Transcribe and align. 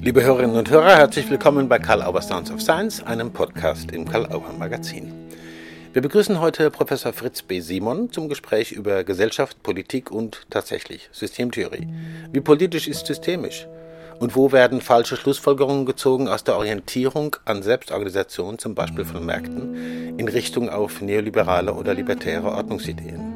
Liebe 0.00 0.22
Hörerinnen 0.22 0.56
und 0.56 0.70
Hörer, 0.70 0.96
herzlich 0.96 1.28
willkommen 1.28 1.68
bei 1.68 1.80
Karl 1.80 2.02
Auer 2.02 2.22
Sounds 2.22 2.52
of 2.52 2.62
Science, 2.62 3.02
einem 3.02 3.32
Podcast 3.32 3.90
im 3.90 4.08
Karl 4.08 4.26
Auer 4.26 4.52
Magazin. 4.56 5.12
Wir 5.92 6.00
begrüßen 6.00 6.40
heute 6.40 6.70
Professor 6.70 7.12
Fritz 7.12 7.42
B. 7.42 7.58
Simon 7.58 8.12
zum 8.12 8.28
Gespräch 8.28 8.70
über 8.70 9.02
Gesellschaft, 9.02 9.60
Politik 9.64 10.12
und 10.12 10.46
tatsächlich 10.50 11.08
Systemtheorie. 11.12 11.88
Wie 12.32 12.40
politisch 12.40 12.86
ist 12.86 13.06
systemisch? 13.06 13.66
Und 14.20 14.36
wo 14.36 14.52
werden 14.52 14.80
falsche 14.80 15.16
Schlussfolgerungen 15.16 15.84
gezogen 15.84 16.28
aus 16.28 16.44
der 16.44 16.56
Orientierung 16.56 17.36
an 17.44 17.62
Selbstorganisation, 17.62 18.58
zum 18.58 18.76
Beispiel 18.76 19.04
von 19.04 19.26
Märkten, 19.26 20.16
in 20.16 20.28
Richtung 20.28 20.70
auf 20.70 21.00
neoliberale 21.02 21.74
oder 21.74 21.92
libertäre 21.94 22.52
Ordnungsideen? 22.52 23.27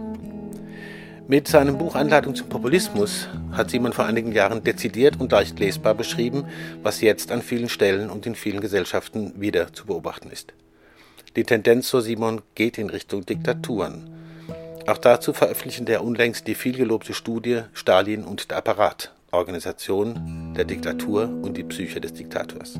Mit 1.33 1.49
seinem 1.49 1.79
Buch 1.79 1.95
Anleitung 1.95 2.35
zum 2.35 2.51
Populismus 2.51 3.27
hat 3.53 3.71
Simon 3.71 3.95
vor 3.95 4.05
einigen 4.05 4.33
Jahren 4.33 4.63
dezidiert 4.63 5.19
und 5.19 5.33
leicht 5.33 5.59
lesbar 5.59 5.95
beschrieben, 5.95 6.45
was 6.83 7.01
jetzt 7.01 7.33
an 7.33 7.41
vielen 7.41 7.71
Stellen 7.71 8.11
und 8.11 8.27
in 8.27 8.35
vielen 8.35 8.61
Gesellschaften 8.61 9.33
wieder 9.41 9.73
zu 9.73 9.87
beobachten 9.87 10.29
ist. 10.31 10.53
Die 11.35 11.45
Tendenz, 11.45 11.89
so 11.89 12.01
Simon, 12.01 12.43
geht 12.55 12.77
in 12.77 12.91
Richtung 12.91 13.25
Diktaturen. 13.25 14.11
Auch 14.87 14.99
dazu 14.99 15.33
veröffentlichen 15.33 15.87
der 15.87 16.05
unlängst 16.05 16.47
die 16.47 16.55
vielgelobte 16.55 17.15
Studie 17.15 17.63
Stalin 17.73 18.25
und 18.25 18.51
der 18.51 18.59
Apparat, 18.59 19.15
Organisation 19.31 20.53
der 20.55 20.67
Diktatur 20.67 21.31
und 21.31 21.57
die 21.57 21.65
Psyche 21.65 22.03
des 22.03 22.13
Diktators. 22.13 22.79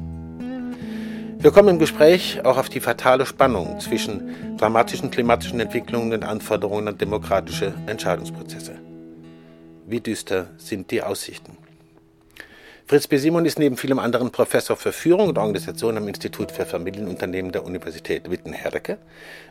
Wir 1.43 1.51
kommen 1.51 1.71
im 1.71 1.79
Gespräch 1.81 2.45
auch 2.45 2.57
auf 2.57 2.69
die 2.69 2.79
fatale 2.79 3.27
Spannung 3.27 3.81
zwischen 3.81 4.57
dramatischen 4.59 5.11
klimatischen 5.11 5.59
Entwicklungen 5.59 6.13
und 6.13 6.23
Anforderungen 6.23 6.87
an 6.87 6.99
demokratische 6.99 7.75
Entscheidungsprozesse. 7.87 8.77
Wie 9.89 9.99
düster 9.99 10.51
sind 10.57 10.93
die 10.93 11.03
Aussichten? 11.03 11.59
Fritz 12.87 13.09
B. 13.09 13.17
Simon 13.17 13.45
ist 13.45 13.59
neben 13.59 13.77
vielem 13.77 13.99
anderen 13.99 14.31
Professor 14.31 14.77
für 14.77 14.93
Führung 14.93 15.31
und 15.31 15.39
Organisation 15.39 15.97
am 15.97 16.07
Institut 16.07 16.53
für 16.53 16.65
Familienunternehmen 16.65 17.51
der 17.51 17.65
Universität 17.65 18.31
Witten-Herdecke, 18.31 18.99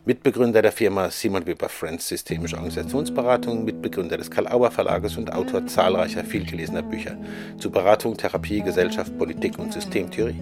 Mitbegründer 0.06 0.62
der 0.62 0.72
Firma 0.72 1.10
Simon 1.10 1.46
Weber 1.46 1.68
Friends 1.68 2.08
Systemische 2.08 2.56
Organisationsberatung, 2.56 3.66
Mitbegründer 3.66 4.16
des 4.16 4.32
Karl-Auer 4.32 4.72
Verlages 4.72 5.18
und 5.18 5.34
Autor 5.34 5.68
zahlreicher 5.68 6.24
vielgelesener 6.24 6.84
Bücher 6.84 7.18
zu 7.58 7.70
Beratung, 7.70 8.16
Therapie, 8.16 8.62
Gesellschaft, 8.62 9.18
Politik 9.18 9.60
und 9.60 9.74
Systemtheorie 9.74 10.42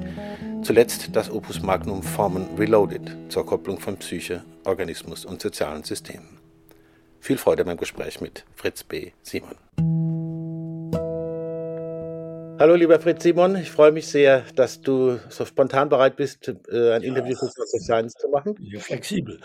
Zuletzt 0.61 1.15
das 1.15 1.31
Opus 1.31 1.61
Magnum 1.61 2.03
Formen 2.03 2.55
Reloaded 2.57 3.15
zur 3.29 3.45
Kopplung 3.45 3.79
von 3.79 3.97
Psyche, 3.97 4.43
Organismus 4.65 5.23
und 5.23 5.41
sozialen 5.41 5.83
Systemen. 5.83 6.37
Viel 7.21 7.37
Freude 7.37 7.63
beim 7.63 7.77
Gespräch 7.77 8.19
mit 8.19 8.45
Fritz 8.55 8.83
B. 8.83 9.11
Simon. 9.23 9.55
Hallo 12.59 12.75
lieber 12.75 12.99
Fritz 12.99 13.23
Simon, 13.23 13.55
ich 13.55 13.71
freue 13.71 13.93
mich 13.93 14.07
sehr, 14.07 14.43
dass 14.55 14.81
du 14.81 15.17
so 15.29 15.45
spontan 15.45 15.87
bereit 15.87 16.17
bist, 16.17 16.53
äh, 16.69 16.91
ein 16.91 17.03
Interview 17.03 17.37
für 17.37 17.47
Social 17.47 17.79
Science 17.79 18.13
zu 18.13 18.27
machen. 18.27 18.55
Ja, 18.59 18.81
flexibel. 18.81 19.39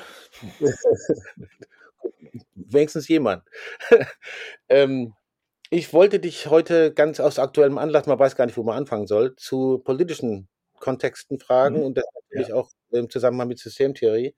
Wenigstens 2.55 3.07
jemand. 3.07 3.45
ähm, 4.69 5.15
ich 5.71 5.93
wollte 5.93 6.19
dich 6.19 6.49
heute 6.49 6.93
ganz 6.93 7.21
aus 7.21 7.39
aktuellem 7.39 7.79
Anlass, 7.79 8.07
man 8.07 8.19
weiß 8.19 8.35
gar 8.35 8.47
nicht, 8.47 8.57
wo 8.57 8.65
man 8.65 8.77
anfangen 8.77 9.07
soll, 9.07 9.37
zu 9.37 9.79
politischen 9.79 10.49
Kontexten 10.85 11.39
fragen 11.39 11.79
mhm. 11.79 11.83
und 11.85 11.97
das 11.97 12.05
natürlich 12.15 12.49
ja. 12.49 12.57
auch 12.57 12.69
im 12.91 13.09
Zusammenhang 13.09 13.49
mit 13.49 13.59
Systemtheorie. 13.59 14.35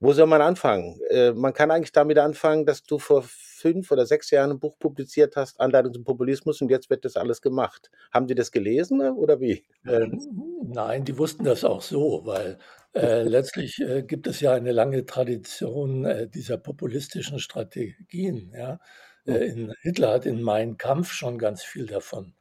Wo 0.00 0.12
soll 0.12 0.26
man 0.26 0.42
anfangen? 0.42 1.00
Äh, 1.08 1.32
man 1.32 1.52
kann 1.52 1.70
eigentlich 1.70 1.92
damit 1.92 2.18
anfangen, 2.18 2.66
dass 2.66 2.82
du 2.82 2.98
vor 2.98 3.22
fünf 3.24 3.92
oder 3.92 4.04
sechs 4.04 4.30
Jahren 4.32 4.50
ein 4.50 4.58
Buch 4.58 4.76
publiziert 4.78 5.36
hast, 5.36 5.60
Anleitung 5.60 5.94
zum 5.94 6.02
Populismus, 6.04 6.60
und 6.60 6.68
jetzt 6.68 6.90
wird 6.90 7.04
das 7.04 7.16
alles 7.16 7.40
gemacht. 7.40 7.90
Haben 8.12 8.26
die 8.26 8.34
das 8.34 8.50
gelesen 8.50 9.00
äh, 9.00 9.10
oder 9.10 9.40
wie? 9.40 9.64
Ähm, 9.86 10.20
nein, 10.64 11.04
die 11.04 11.16
wussten 11.16 11.44
das 11.44 11.64
auch 11.64 11.82
so, 11.82 12.22
weil 12.24 12.58
äh, 12.94 13.22
letztlich 13.22 13.78
äh, 13.80 14.02
gibt 14.02 14.26
es 14.26 14.40
ja 14.40 14.54
eine 14.54 14.72
lange 14.72 15.06
Tradition 15.06 16.04
äh, 16.04 16.28
dieser 16.28 16.58
populistischen 16.58 17.38
Strategien. 17.38 18.52
Ja? 18.52 18.80
Äh, 19.26 19.46
in, 19.46 19.72
Hitler 19.82 20.14
hat 20.14 20.26
in 20.26 20.42
Mein 20.42 20.76
Kampf 20.76 21.12
schon 21.12 21.38
ganz 21.38 21.62
viel 21.62 21.86
davon 21.86 22.34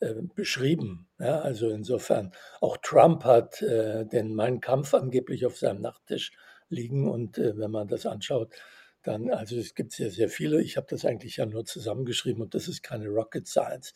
äh, 0.00 0.14
beschrieben. 0.34 1.08
Ja, 1.18 1.40
also 1.40 1.68
insofern, 1.70 2.32
auch 2.60 2.76
Trump 2.78 3.24
hat 3.24 3.62
äh, 3.62 4.04
den 4.06 4.34
Mein 4.34 4.60
Kampf 4.60 4.94
angeblich 4.94 5.46
auf 5.46 5.56
seinem 5.58 5.82
Nachttisch 5.82 6.32
liegen 6.68 7.08
und 7.08 7.38
äh, 7.38 7.56
wenn 7.56 7.70
man 7.70 7.88
das 7.88 8.06
anschaut, 8.06 8.52
dann, 9.02 9.30
also 9.30 9.56
es 9.56 9.74
gibt 9.74 9.92
sehr, 9.92 10.10
sehr 10.10 10.28
viele. 10.28 10.62
Ich 10.62 10.76
habe 10.76 10.86
das 10.90 11.04
eigentlich 11.04 11.36
ja 11.36 11.46
nur 11.46 11.64
zusammengeschrieben 11.64 12.42
und 12.42 12.54
das 12.54 12.68
ist 12.68 12.82
keine 12.82 13.08
Rocket 13.08 13.46
Science. 13.46 13.92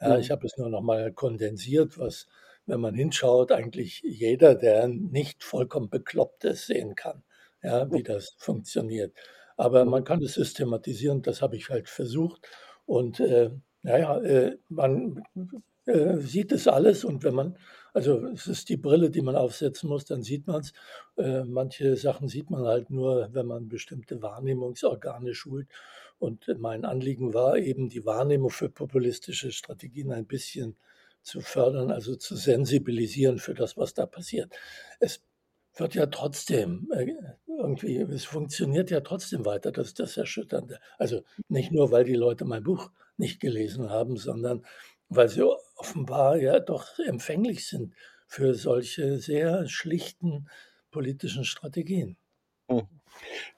Ja, 0.00 0.14
mhm. 0.14 0.20
Ich 0.20 0.30
habe 0.30 0.46
es 0.46 0.56
nur 0.56 0.68
nochmal 0.68 1.12
kondensiert, 1.12 1.98
was, 1.98 2.26
wenn 2.66 2.80
man 2.80 2.94
hinschaut, 2.94 3.52
eigentlich 3.52 4.02
jeder, 4.04 4.54
der 4.54 4.88
nicht 4.88 5.44
vollkommen 5.44 5.90
bekloppt 5.90 6.44
ist, 6.44 6.66
sehen 6.66 6.94
kann, 6.94 7.22
ja, 7.62 7.90
wie 7.92 8.02
das 8.02 8.36
funktioniert. 8.38 9.14
Aber 9.56 9.84
man 9.84 10.04
kann 10.04 10.22
es 10.22 10.34
systematisieren, 10.34 11.22
das 11.22 11.42
habe 11.42 11.56
ich 11.56 11.68
halt 11.68 11.88
versucht. 11.88 12.48
Und 12.86 13.20
äh, 13.20 13.50
naja, 13.82 14.18
äh, 14.18 14.58
man 14.68 15.22
äh, 15.86 16.18
sieht 16.18 16.52
es 16.52 16.68
alles 16.68 17.04
und 17.04 17.24
wenn 17.24 17.34
man, 17.34 17.56
also 17.94 18.26
es 18.26 18.46
ist 18.46 18.68
die 18.68 18.76
Brille, 18.76 19.10
die 19.10 19.22
man 19.22 19.36
aufsetzen 19.36 19.88
muss, 19.88 20.04
dann 20.04 20.22
sieht 20.22 20.46
man 20.46 20.60
es. 20.60 20.72
Äh, 21.16 21.44
manche 21.44 21.96
Sachen 21.96 22.28
sieht 22.28 22.50
man 22.50 22.66
halt 22.66 22.90
nur, 22.90 23.30
wenn 23.32 23.46
man 23.46 23.68
bestimmte 23.68 24.20
Wahrnehmungsorgane 24.22 25.34
schult. 25.34 25.68
Und 26.18 26.52
mein 26.58 26.84
Anliegen 26.84 27.32
war 27.32 27.56
eben, 27.58 27.88
die 27.88 28.04
Wahrnehmung 28.04 28.50
für 28.50 28.68
populistische 28.68 29.52
Strategien 29.52 30.12
ein 30.12 30.26
bisschen 30.26 30.76
zu 31.22 31.40
fördern, 31.40 31.90
also 31.90 32.16
zu 32.16 32.36
sensibilisieren 32.36 33.38
für 33.38 33.54
das, 33.54 33.76
was 33.76 33.94
da 33.94 34.06
passiert. 34.06 34.52
Es 34.98 35.22
wird 35.78 35.94
ja 35.94 36.06
trotzdem 36.06 36.90
äh, 36.92 37.14
irgendwie, 37.46 37.98
es 37.98 38.24
funktioniert 38.24 38.90
ja 38.90 39.00
trotzdem 39.00 39.44
weiter, 39.44 39.72
das 39.72 39.88
ist 39.88 40.00
das 40.00 40.16
Erschütternde. 40.16 40.80
Also 40.98 41.22
nicht 41.48 41.72
nur, 41.72 41.90
weil 41.90 42.04
die 42.04 42.14
Leute 42.14 42.44
mein 42.44 42.62
Buch 42.62 42.90
nicht 43.16 43.40
gelesen 43.40 43.90
haben, 43.90 44.16
sondern 44.16 44.64
weil 45.08 45.28
sie 45.28 45.42
offenbar 45.76 46.36
ja 46.36 46.60
doch 46.60 46.98
empfänglich 46.98 47.66
sind 47.66 47.94
für 48.26 48.54
solche 48.54 49.18
sehr 49.18 49.66
schlichten 49.68 50.48
politischen 50.90 51.44
Strategien. 51.44 52.16
Hm. 52.68 52.86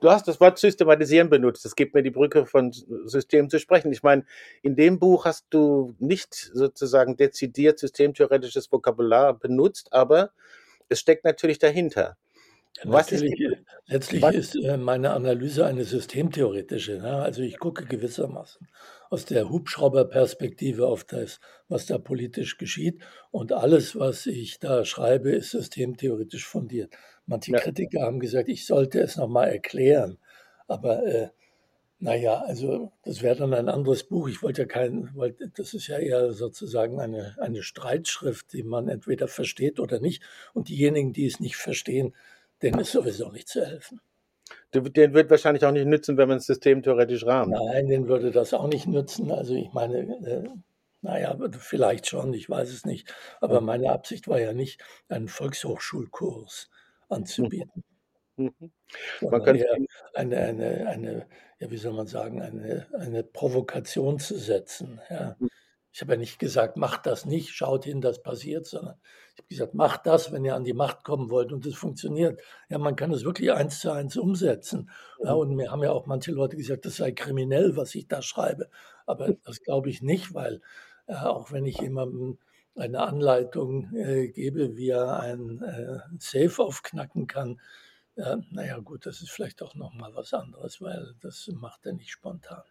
Du 0.01 0.11
hast 0.11 0.27
das 0.29 0.41
Wort 0.41 0.59
systematisieren 0.59 1.29
benutzt. 1.29 1.65
Das 1.65 1.77
gibt 1.77 1.95
mir 1.95 2.03
die 2.03 2.11
Brücke 2.11 2.47
von 2.47 2.73
System 2.73 3.51
zu 3.51 3.59
sprechen. 3.59 3.93
Ich 3.93 4.03
meine, 4.03 4.25
in 4.63 4.77
dem 4.77 4.99
Buch 4.99 5.25
hast 5.27 5.47
du 5.51 5.95
nicht 5.99 6.35
sozusagen 6.35 7.17
dezidiert 7.17 7.79
systemtheoretisches 7.79 8.73
Vokabular 8.73 9.35
benutzt, 9.35 9.93
aber 9.93 10.31
es 10.91 11.01
steckt 11.01 11.25
natürlich 11.25 11.59
dahinter. 11.59 12.17
Was 12.85 13.11
ist 13.11 13.25
letztlich 13.87 14.23
was? 14.23 14.35
ist 14.35 14.55
äh, 14.55 14.77
meine 14.77 15.11
Analyse 15.11 15.67
eine 15.67 15.85
systemtheoretische. 15.85 16.99
Ne? 16.99 17.17
Also 17.17 17.43
ich 17.43 17.59
gucke 17.59 17.85
gewissermaßen 17.85 18.69
aus 19.11 19.25
der 19.25 19.51
Hubschrauberperspektive 19.51 20.87
auf 20.87 21.05
das, 21.05 21.41
was 21.69 21.87
da 21.87 21.99
politisch 21.99 22.59
geschieht. 22.59 23.03
Und 23.33 23.53
alles, 23.53 23.99
was 23.99 24.27
ich 24.27 24.61
da 24.61 24.85
schreibe, 24.85 25.31
ist 25.31 25.51
systemtheoretisch 25.51 26.47
fundiert. 26.47 26.95
Manche 27.27 27.53
ja. 27.53 27.59
Kritiker 27.59 28.03
haben 28.03 28.21
gesagt, 28.21 28.49
ich 28.49 28.67
sollte 28.67 29.01
es 29.01 29.17
nochmal 29.17 29.49
erklären. 29.51 30.19
Aber 30.69 31.05
äh, 31.05 31.29
naja, 32.01 32.43
also 32.47 32.93
das 33.05 33.23
wäre 33.23 33.37
dann 33.37 33.53
ein 33.53 33.69
anderes 33.69 34.05
Buch. 34.05 34.29
Ich 34.29 34.43
wollte 34.43 34.63
ja 34.63 34.67
kein, 34.67 35.11
weil 35.15 35.37
das 35.55 35.75
ist 35.75 35.87
ja 35.87 35.99
eher 35.99 36.33
sozusagen 36.33 36.99
eine, 36.99 37.37
eine 37.39 37.63
Streitschrift, 37.63 38.55
die 38.55 38.63
man 38.63 38.89
entweder 38.89 39.29
versteht 39.29 39.79
oder 39.79 40.01
nicht. 40.01 40.23
Und 40.55 40.71
diejenigen, 40.71 41.13
die 41.13 41.27
es 41.27 41.41
nicht 41.41 41.57
verstehen, 41.57 42.15
denen 42.63 42.81
ist 42.81 42.93
sowieso 42.93 43.31
nicht 43.31 43.49
zu 43.49 43.65
helfen. 43.65 44.01
Den 44.73 45.15
wird 45.15 45.31
wahrscheinlich 45.31 45.65
auch 45.65 45.73
nicht 45.73 45.87
nützen, 45.87 46.17
wenn 46.17 46.29
man 46.29 46.39
das 46.39 46.47
System 46.47 46.83
theoretisch 46.83 47.27
rahmt. 47.27 47.53
Nein, 47.53 47.87
den 47.89 48.09
würde 48.09 48.31
das 48.31 48.55
auch 48.55 48.69
nicht 48.69 48.87
nützen. 48.87 49.31
Also 49.31 49.55
ich 49.55 49.73
meine, 49.73 49.99
äh, 49.99 50.49
naja, 51.03 51.37
vielleicht 51.59 52.07
schon, 52.07 52.33
ich 52.33 52.49
weiß 52.49 52.71
es 52.71 52.87
nicht. 52.87 53.15
Aber 53.41 53.61
meine 53.61 53.93
Absicht 53.93 54.27
war 54.27 54.41
ja 54.41 54.55
nicht, 54.55 54.83
einen 55.09 55.29
Volkshochschulkurs 55.29 56.71
anzubieten. 57.11 57.85
Mhm. 58.41 58.73
Man 59.21 59.43
kann 59.43 59.63
eine, 60.15 60.37
eine, 60.39 60.87
eine, 60.89 61.27
ja, 61.59 61.71
wie 61.71 61.77
soll 61.77 61.93
man 61.93 62.07
sagen, 62.07 62.41
eine, 62.43 62.87
eine 62.99 63.23
Provokation 63.23 64.19
zu 64.19 64.39
setzen. 64.39 65.01
Ja. 65.11 65.37
Mhm. 65.39 65.49
Ich 65.93 66.01
habe 66.01 66.13
ja 66.13 66.19
nicht 66.19 66.39
gesagt, 66.39 66.77
macht 66.77 67.07
das 67.07 67.27
nicht, 67.27 67.51
schaut 67.51 67.85
hin, 67.85 68.01
das 68.01 68.23
passiert, 68.23 68.67
sondern 68.67 68.95
ich 69.35 69.39
habe 69.39 69.49
gesagt, 69.49 69.75
macht 69.75 70.07
das, 70.07 70.31
wenn 70.31 70.45
ihr 70.45 70.55
an 70.55 70.65
die 70.65 70.73
Macht 70.73 71.03
kommen 71.03 71.31
wollt 71.31 71.53
und 71.53 71.67
es 71.67 71.75
funktioniert. 71.75 72.41
Ja, 72.69 72.79
man 72.79 72.95
kann 72.95 73.11
es 73.13 73.25
wirklich 73.25 73.53
eins 73.53 73.81
zu 73.81 73.91
eins 73.91 74.17
umsetzen. 74.17 74.91
Ja, 75.23 75.33
und 75.33 75.57
mir 75.57 75.73
haben 75.73 75.83
ja 75.83 75.91
auch 75.91 76.07
manche 76.07 76.31
Leute 76.31 76.57
gesagt, 76.57 76.87
das 76.87 76.97
sei 76.97 77.11
kriminell, 77.11 77.77
was 77.77 77.95
ich 77.97 78.07
da 78.07 78.23
schreibe. 78.23 78.71
Aber 79.05 79.35
das 79.45 79.63
glaube 79.63 79.91
ich 79.91 80.01
nicht, 80.01 80.33
weil 80.33 80.61
äh, 81.07 81.15
auch 81.15 81.51
wenn 81.51 81.67
ich 81.67 81.81
jemandem 81.81 82.39
eine 82.77 83.01
Anleitung 83.01 83.93
äh, 83.95 84.29
gebe, 84.29 84.77
wie 84.77 84.91
er 84.91 85.21
ein 85.21 85.63
äh, 85.63 85.99
Safe 86.19 86.63
aufknacken 86.63 87.27
kann, 87.27 87.61
ja, 88.17 88.39
naja 88.51 88.79
gut, 88.79 89.07
das 89.07 89.21
ist 89.23 89.31
vielleicht 89.31 89.63
auch 89.63 89.75
nochmal 89.75 90.15
was 90.15 90.35
anderes, 90.35 90.81
weil 90.81 91.15
das 91.21 91.49
macht 91.53 91.87
er 91.87 91.93
nicht 91.93 92.11
spontan. 92.11 92.63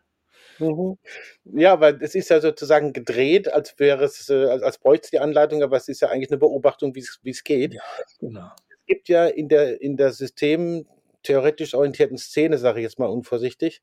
Mhm. 0.59 0.97
Ja, 1.43 1.79
weil 1.79 2.01
es 2.01 2.15
ist 2.15 2.29
ja 2.29 2.39
sozusagen 2.39 2.93
gedreht, 2.93 3.51
als 3.51 3.77
wäre 3.77 4.05
es, 4.05 4.29
äh, 4.29 4.45
als, 4.45 4.63
als 4.63 4.77
bräuchte 4.77 5.05
es 5.05 5.11
die 5.11 5.19
Anleitung, 5.19 5.63
aber 5.63 5.77
es 5.77 5.87
ist 5.87 6.01
ja 6.01 6.09
eigentlich 6.09 6.29
eine 6.29 6.37
Beobachtung, 6.37 6.95
wie 6.95 6.99
es, 6.99 7.19
wie 7.23 7.31
es 7.31 7.43
geht. 7.43 7.73
Ja, 7.73 7.81
genau. 8.19 8.51
Es 8.69 8.85
gibt 8.85 9.09
ja 9.09 9.27
in 9.27 9.47
der, 9.49 9.81
in 9.81 9.97
der 9.97 10.11
systemtheoretisch 10.11 11.73
orientierten 11.73 12.17
Szene, 12.17 12.57
sage 12.57 12.79
ich 12.79 12.83
jetzt 12.83 12.99
mal 12.99 13.07
unvorsichtig, 13.07 13.81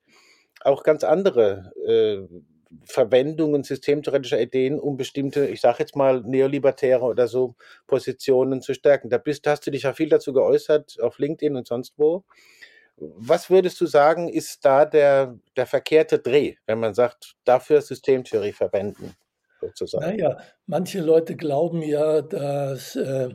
auch 0.62 0.82
ganz 0.82 1.04
andere 1.04 1.72
äh, 1.86 2.26
Verwendungen 2.84 3.62
systemtheoretischer 3.62 4.40
Ideen, 4.40 4.80
um 4.80 4.96
bestimmte, 4.96 5.46
ich 5.46 5.60
sage 5.60 5.78
jetzt 5.80 5.96
mal, 5.96 6.22
neolibertäre 6.22 7.04
oder 7.04 7.28
so 7.28 7.54
Positionen 7.86 8.60
zu 8.60 8.74
stärken. 8.74 9.08
Da 9.08 9.18
bist, 9.18 9.46
hast 9.46 9.66
du 9.66 9.70
dich 9.70 9.84
ja 9.84 9.92
viel 9.92 10.08
dazu 10.08 10.32
geäußert, 10.32 11.00
auf 11.00 11.18
LinkedIn 11.18 11.56
und 11.56 11.66
sonst 11.66 11.94
wo. 11.96 12.24
Was 12.96 13.50
würdest 13.50 13.80
du 13.80 13.86
sagen, 13.86 14.28
ist 14.28 14.64
da 14.64 14.84
der, 14.86 15.38
der 15.54 15.66
verkehrte 15.66 16.18
Dreh, 16.18 16.54
wenn 16.66 16.80
man 16.80 16.94
sagt, 16.94 17.36
dafür 17.44 17.82
Systemtheorie 17.82 18.52
verwenden, 18.52 19.14
sozusagen? 19.60 20.04
Naja, 20.04 20.38
manche 20.66 21.00
Leute 21.00 21.36
glauben 21.36 21.82
ja, 21.82 22.22
dass 22.22 22.96
äh, 22.96 23.34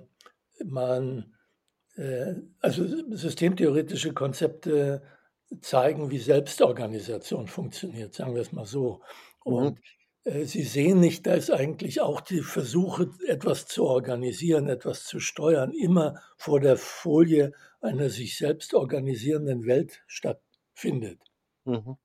man, 0.65 1.33
äh, 1.95 2.33
also 2.59 2.85
systemtheoretische 3.11 4.13
Konzepte 4.13 5.03
zeigen, 5.59 6.09
wie 6.11 6.19
Selbstorganisation 6.19 7.47
funktioniert, 7.47 8.13
sagen 8.13 8.35
wir 8.35 8.41
es 8.41 8.51
mal 8.51 8.65
so. 8.65 9.01
Mhm. 9.45 9.53
Und 9.53 9.79
äh, 10.23 10.45
Sie 10.45 10.63
sehen 10.63 10.99
nicht, 10.99 11.27
dass 11.27 11.49
eigentlich 11.49 12.01
auch 12.01 12.21
die 12.21 12.41
Versuche, 12.41 13.09
etwas 13.27 13.65
zu 13.65 13.85
organisieren, 13.85 14.69
etwas 14.69 15.03
zu 15.03 15.19
steuern, 15.19 15.71
immer 15.73 16.21
vor 16.37 16.59
der 16.59 16.77
Folie 16.77 17.51
einer 17.81 18.09
sich 18.09 18.37
selbst 18.37 18.73
organisierenden 18.73 19.65
Welt 19.65 20.03
stattfindet. 20.07 21.19
Mhm. 21.65 21.97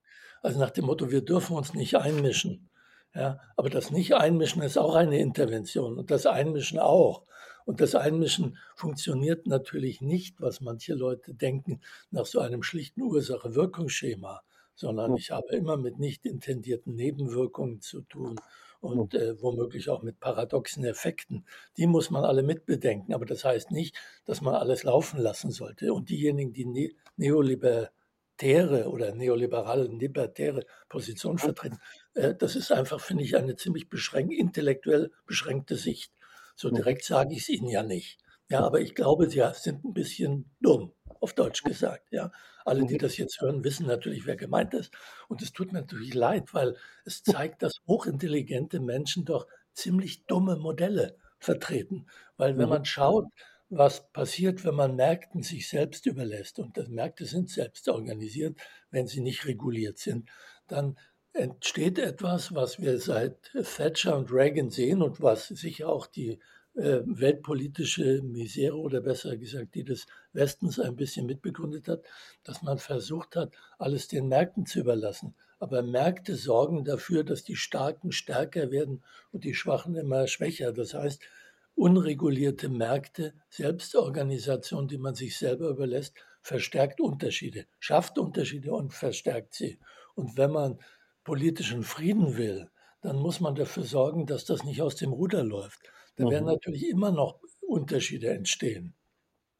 Also 0.43 0.59
nach 0.59 0.71
dem 0.71 0.87
Motto, 0.87 1.11
wir 1.11 1.23
dürfen 1.23 1.57
uns 1.57 1.75
nicht 1.75 1.97
einmischen. 1.97 2.69
Ja, 3.15 3.41
aber 3.57 3.71
das 3.71 3.91
Nicht-Einmischen 3.91 4.61
ist 4.61 4.77
auch 4.77 4.95
eine 4.95 5.19
Intervention 5.19 5.99
und 5.99 6.11
das 6.11 6.27
Einmischen 6.27 6.79
auch. 6.79 7.23
Und 7.67 7.81
das 7.81 7.97
Einmischen 7.97 8.57
funktioniert 8.77 9.47
natürlich 9.47 10.01
nicht, 10.01 10.41
was 10.41 10.61
manche 10.61 10.95
Leute 10.95 11.35
denken, 11.35 11.81
nach 12.11 12.25
so 12.25 12.39
einem 12.39 12.63
schlichten 12.63 13.03
Ursache-Wirkungsschema, 13.03 14.43
sondern 14.77 15.17
ich 15.17 15.33
habe 15.33 15.57
immer 15.57 15.77
mit 15.77 15.99
nicht 15.99 16.25
intendierten 16.27 16.95
Nebenwirkungen 16.95 17.81
zu 17.81 18.03
tun 18.03 18.37
und 18.81 19.15
äh, 19.15 19.41
womöglich 19.43 19.89
auch 19.89 20.03
mit 20.03 20.21
paradoxen 20.21 20.85
Effekten. 20.85 21.45
Die 21.77 21.89
muss 21.89 22.11
man 22.11 22.25
alle 22.25 22.45
mitbedenken, 22.45 23.13
aber 23.13 23.27
das 23.27 23.45
heißt 23.45 23.73
nicht, 23.73 23.97
dass 24.27 24.41
man 24.41 24.55
alles 24.55 24.85
laufen 24.85 25.19
lassen 25.19 25.51
sollte. 25.51 25.93
Und 25.93 26.09
diejenigen, 26.09 26.53
die 26.53 26.67
ne 26.67 26.93
neolibertäre 27.17 28.89
oder 28.91 29.13
neoliberale, 29.13 29.89
libertäre 29.89 30.65
Position 30.89 31.39
vertreten, 31.39 31.79
äh, 32.15 32.33
das 32.37 32.55
ist 32.55 32.71
einfach, 32.71 33.01
finde 33.01 33.25
ich, 33.25 33.37
eine 33.37 33.57
ziemlich 33.57 33.89
beschränkt, 33.89 34.35
intellektuell 34.35 35.11
beschränkte 35.27 35.75
Sicht. 35.75 36.13
So 36.57 36.71
direkt 36.71 37.05
sage 37.05 37.35
ich 37.35 37.43
es 37.43 37.49
Ihnen 37.49 37.69
ja 37.69 37.83
nicht. 37.83 38.19
Ja, 38.49 38.65
aber 38.65 38.81
ich 38.81 38.95
glaube, 38.95 39.29
Sie 39.29 39.43
sind 39.55 39.85
ein 39.85 39.93
bisschen 39.93 40.51
dumm, 40.61 40.93
auf 41.21 41.35
Deutsch 41.35 41.63
gesagt. 41.63 42.09
Ja, 42.11 42.33
alle, 42.65 42.87
die 42.87 42.99
das 42.99 43.17
jetzt 43.17 43.41
hören, 43.41 43.63
wissen 43.63 43.87
natürlich, 43.87 44.27
wer 44.27 44.37
gemeint 44.37 44.75
ist. 44.75 44.93
Und 45.29 45.43
es 45.43 45.53
tut 45.53 45.73
mir 45.73 45.81
natürlich 45.81 46.15
leid, 46.15 46.55
weil 46.55 46.77
es 47.05 47.23
zeigt, 47.23 47.63
dass 47.63 47.81
hochintelligente 47.87 48.81
Menschen 48.81 49.25
doch 49.25 49.47
ziemlich 49.73 50.25
dumme 50.27 50.57
Modelle 50.57 51.17
vertreten. 51.39 52.07
Weil 52.37 52.57
wenn 52.57 52.65
mhm. 52.65 52.71
man 52.71 52.85
schaut, 52.85 53.27
was 53.69 54.11
passiert, 54.13 54.65
wenn 54.65 54.77
man 54.77 54.97
Märkten 54.97 55.43
sich 55.43 55.69
selbst 55.69 56.07
überlässt, 56.07 56.59
und 56.59 56.77
das 56.77 56.89
Märkte 56.89 57.27
sind 57.27 57.51
selbst 57.51 57.89
organisiert, 57.89 58.59
wenn 58.91 59.07
sie 59.07 59.21
nicht 59.21 59.45
reguliert 59.47 59.99
sind, 59.99 60.31
dann 60.69 60.97
entsteht 61.37 61.99
etwas, 61.99 62.55
was 62.55 62.81
wir 62.81 62.99
seit 62.99 63.53
Thatcher 63.53 64.17
und 64.17 64.33
Reagan 64.33 64.71
sehen 64.71 65.03
und 65.03 65.21
was 65.21 65.49
sicher 65.49 65.89
auch 65.89 66.07
die 66.07 66.39
äh, 66.75 67.01
weltpolitische 67.05 68.23
Misere 68.23 68.77
oder 68.77 69.01
besser 69.01 69.37
gesagt 69.37 69.75
die 69.75 69.85
des 69.85 70.07
Westens 70.33 70.79
ein 70.79 70.97
bisschen 70.97 71.27
mitbegründet 71.27 71.89
hat, 71.89 72.03
dass 72.45 72.63
man 72.63 72.79
versucht 72.79 73.37
hat, 73.37 73.53
alles 73.79 74.09
den 74.09 74.29
Märkten 74.29 74.67
zu 74.67 74.81
überlassen. 74.81 75.35
Aber 75.59 75.83
Märkte 75.83 76.37
sorgen 76.37 76.85
dafür, 76.85 77.25
dass 77.25 77.45
die 77.45 77.57
Starken 77.57 78.13
stärker 78.13 78.71
werden 78.71 79.03
und 79.33 79.45
die 79.45 79.55
Schwachen 79.55 79.95
immer 79.95 80.27
schwächer. 80.27 80.73
Das 80.73 80.93
heißt, 80.93 81.23
unregulierte 81.75 82.69
Märkte, 82.69 83.33
Selbstorganisation, 83.49 84.89
die 84.89 84.99
man 84.99 85.15
sich 85.15 85.39
selber 85.39 85.69
überlässt, 85.69 86.15
verstärkt 86.43 87.01
Unterschiede, 87.01 87.65
schafft 87.81 88.19
Unterschiede 88.19 88.73
und 88.73 88.93
verstärkt 88.93 89.55
sie. 89.55 89.79
Und 90.15 90.37
wenn 90.37 90.51
man 90.51 90.79
politischen 91.27 91.83
Frieden 91.83 92.37
will, 92.37 92.71
dann 93.03 93.17
muss 93.17 93.41
man 93.41 93.57
dafür 93.57 93.83
sorgen, 93.83 94.27
dass 94.27 94.45
das 94.45 94.63
nicht 94.63 94.81
aus 94.81 94.95
dem 94.95 95.13
Ruder 95.13 95.43
läuft. 95.43 95.81
Da 96.15 96.25
mhm. 96.25 96.31
werden 96.31 96.47
natürlich 96.47 96.89
immer 96.89 97.11
noch 97.11 97.41
Unterschiede 97.61 98.31
entstehen. 98.31 98.95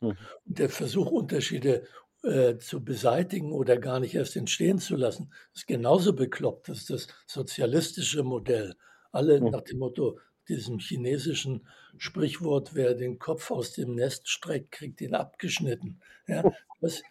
Mhm. 0.01 0.17
Der 0.45 0.71
Versuch, 0.71 1.11
Unterschiede 1.11 1.85
äh, 2.23 2.57
zu 2.59 2.85
beseitigen 2.85 3.53
oder 3.53 3.79
gar 3.79 3.99
nicht 3.99 4.15
erst 4.15 4.37
entstehen 4.37 4.79
zu 4.79 4.95
lassen, 4.95 5.33
ist 5.55 5.67
genauso 5.67 6.13
bekloppt. 6.13 6.69
Das 6.69 6.79
ist 6.79 6.91
das 6.91 7.09
sozialistische 7.27 8.23
Modell. 8.23 8.77
Alle 9.11 9.41
mhm. 9.41 9.51
nach 9.51 9.63
dem 9.63 9.79
Motto, 9.79 10.21
diesem 10.49 10.79
chinesischen 10.79 11.67
Sprichwort, 11.99 12.77
wer 12.77 12.95
den 12.95 13.19
Kopf 13.19 13.51
aus 13.51 13.73
dem 13.73 13.97
Nest 13.97 14.29
streckt, 14.29 14.71
kriegt 14.71 15.01
ihn 15.01 15.15
abgeschnitten. 15.17 16.01
Ja, 16.29 16.45
das, 16.81 17.03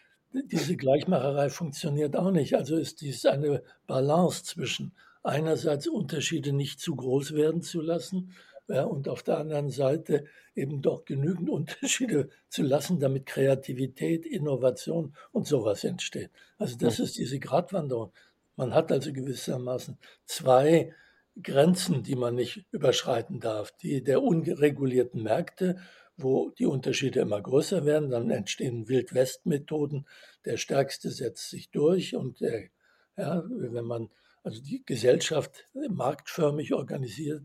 diese 0.44 0.76
Gleichmacherei 0.76 1.50
funktioniert 1.50 2.16
auch 2.16 2.32
nicht. 2.32 2.56
Also 2.56 2.76
ist 2.76 3.02
dies 3.02 3.26
eine 3.26 3.64
Balance 3.88 4.44
zwischen 4.44 4.94
einerseits 5.24 5.88
Unterschiede 5.88 6.54
nicht 6.54 6.80
zu 6.80 6.96
groß 6.96 7.34
werden 7.34 7.62
zu 7.62 7.82
lassen 7.82 8.32
ja, 8.68 8.84
und 8.84 9.08
auf 9.08 9.24
der 9.24 9.38
anderen 9.38 9.70
Seite 9.70 10.26
eben 10.56 10.82
doch 10.82 11.06
genügend 11.06 11.50
Unterschiede 11.50 12.30
zu 12.50 12.64
lassen, 12.64 13.00
damit 13.00 13.26
Kreativität, 13.26 14.26
Innovation 14.26 15.16
und 15.32 15.48
sowas 15.48 15.84
entsteht. 15.84 16.32
Also 16.58 16.78
das 16.78 17.00
ist 17.00 17.18
diese 17.18 17.40
Gratwanderung. 17.40 18.12
Man 18.56 18.74
hat 18.74 18.92
also 18.92 19.12
gewissermaßen 19.12 19.98
zwei 20.26 20.94
Grenzen, 21.42 22.04
die 22.04 22.16
man 22.16 22.36
nicht 22.36 22.66
überschreiten 22.72 23.40
darf. 23.40 23.72
Die 23.78 24.04
der 24.04 24.22
unregulierten 24.22 25.24
Märkte 25.24 25.78
wo 26.18 26.50
die 26.52 26.66
Unterschiede 26.66 27.20
immer 27.20 27.42
größer 27.42 27.86
werden. 27.86 28.10
Dann 28.10 28.30
entstehen 28.30 28.88
Wildwest-Methoden. 28.88 30.06
Der 30.46 30.58
Stärkste 30.58 31.12
setzt 31.12 31.50
sich 31.50 31.72
durch 31.72 32.16
und 32.16 32.42
der, 32.42 32.70
ja, 33.18 33.44
wenn 33.48 33.86
man 33.86 34.10
also 34.44 34.62
die 34.62 34.84
Gesellschaft 34.86 35.68
marktförmig 35.90 36.74
organisiert, 36.74 37.44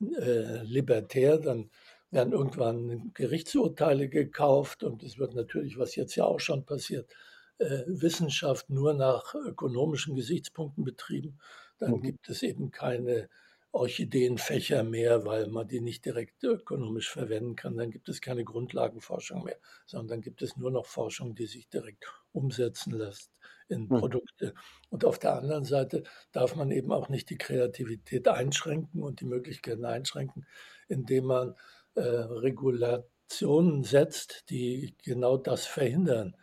äh, 0.00 0.62
libertär, 0.62 1.38
dann 1.38 1.70
werden 2.10 2.34
irgendwann 2.34 3.10
Gerichtsurteile 3.14 4.08
gekauft 4.08 4.82
und 4.82 5.02
es 5.02 5.18
wird 5.18 5.34
natürlich, 5.34 5.78
was 5.78 5.96
jetzt 5.96 6.14
ja 6.14 6.24
auch 6.24 6.40
schon 6.40 6.66
passiert, 6.66 7.10
äh, 7.58 7.84
Wissenschaft 7.86 8.68
nur 8.68 8.92
nach 8.92 9.34
ökonomischen 9.34 10.14
Gesichtspunkten 10.14 10.84
betrieben. 10.84 11.38
Dann 11.82 11.94
mhm. 11.94 12.02
gibt 12.02 12.28
es 12.28 12.44
eben 12.44 12.70
keine 12.70 13.28
Orchideenfächer 13.72 14.84
mehr, 14.84 15.24
weil 15.24 15.48
man 15.48 15.66
die 15.66 15.80
nicht 15.80 16.04
direkt 16.04 16.44
ökonomisch 16.44 17.10
verwenden 17.10 17.56
kann. 17.56 17.76
Dann 17.76 17.90
gibt 17.90 18.08
es 18.08 18.20
keine 18.20 18.44
Grundlagenforschung 18.44 19.42
mehr, 19.42 19.56
sondern 19.84 20.08
dann 20.08 20.20
gibt 20.20 20.42
es 20.42 20.56
nur 20.56 20.70
noch 20.70 20.86
Forschung, 20.86 21.34
die 21.34 21.46
sich 21.46 21.68
direkt 21.68 22.04
umsetzen 22.30 22.92
lässt 22.92 23.32
in 23.68 23.90
hm. 23.90 23.98
Produkte. 23.98 24.54
Und 24.90 25.04
auf 25.04 25.18
der 25.18 25.34
anderen 25.34 25.64
Seite 25.64 26.04
darf 26.30 26.54
man 26.54 26.70
eben 26.70 26.92
auch 26.92 27.08
nicht 27.08 27.30
die 27.30 27.38
Kreativität 27.38 28.28
einschränken 28.28 29.02
und 29.02 29.20
die 29.20 29.24
Möglichkeiten 29.26 29.84
einschränken, 29.84 30.46
indem 30.86 31.24
man 31.24 31.56
äh, 31.94 32.02
Regulationen 32.02 33.82
setzt, 33.82 34.44
die 34.50 34.94
genau 35.02 35.36
das 35.36 35.66
verhindern. 35.66 36.36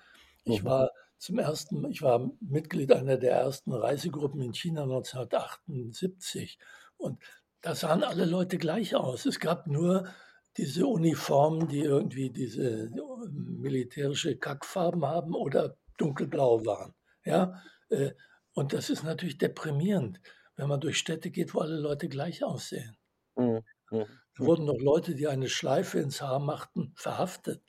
Ich 0.43 0.63
mhm. 0.63 0.67
war 0.67 0.91
zum 1.19 1.37
ersten, 1.37 1.89
ich 1.91 2.01
war 2.01 2.31
Mitglied 2.39 2.91
einer 2.93 3.17
der 3.17 3.33
ersten 3.33 3.73
Reisegruppen 3.73 4.41
in 4.41 4.53
China 4.53 4.83
1978 4.83 6.57
und 6.97 7.21
da 7.61 7.75
sahen 7.75 8.03
alle 8.03 8.25
Leute 8.25 8.57
gleich 8.57 8.95
aus. 8.95 9.25
Es 9.25 9.39
gab 9.39 9.67
nur 9.67 10.07
diese 10.55 10.87
Uniformen, 10.87 11.67
die 11.67 11.81
irgendwie 11.81 12.29
diese 12.29 12.89
militärische 13.31 14.37
Kackfarben 14.37 15.05
haben 15.05 15.35
oder 15.35 15.77
dunkelblau 15.97 16.65
waren. 16.65 16.95
Ja? 17.25 17.61
Äh, 17.89 18.11
und 18.53 18.73
das 18.73 18.89
ist 18.89 19.03
natürlich 19.03 19.37
deprimierend, 19.37 20.21
wenn 20.55 20.69
man 20.69 20.79
durch 20.79 20.97
Städte 20.97 21.31
geht, 21.31 21.53
wo 21.53 21.59
alle 21.59 21.77
Leute 21.77 22.07
gleich 22.07 22.43
aussehen. 22.43 22.97
Mhm. 23.35 23.61
Da 23.91 24.05
wurden 24.37 24.65
noch 24.65 24.79
Leute, 24.79 25.15
die 25.15 25.27
eine 25.27 25.49
Schleife 25.49 25.99
ins 25.99 26.21
Haar 26.21 26.39
machten, 26.39 26.93
verhaftet. 26.95 27.61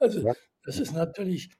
Also 0.00 0.32
das 0.64 0.78
ist 0.78 0.92
natürlich 0.92 1.50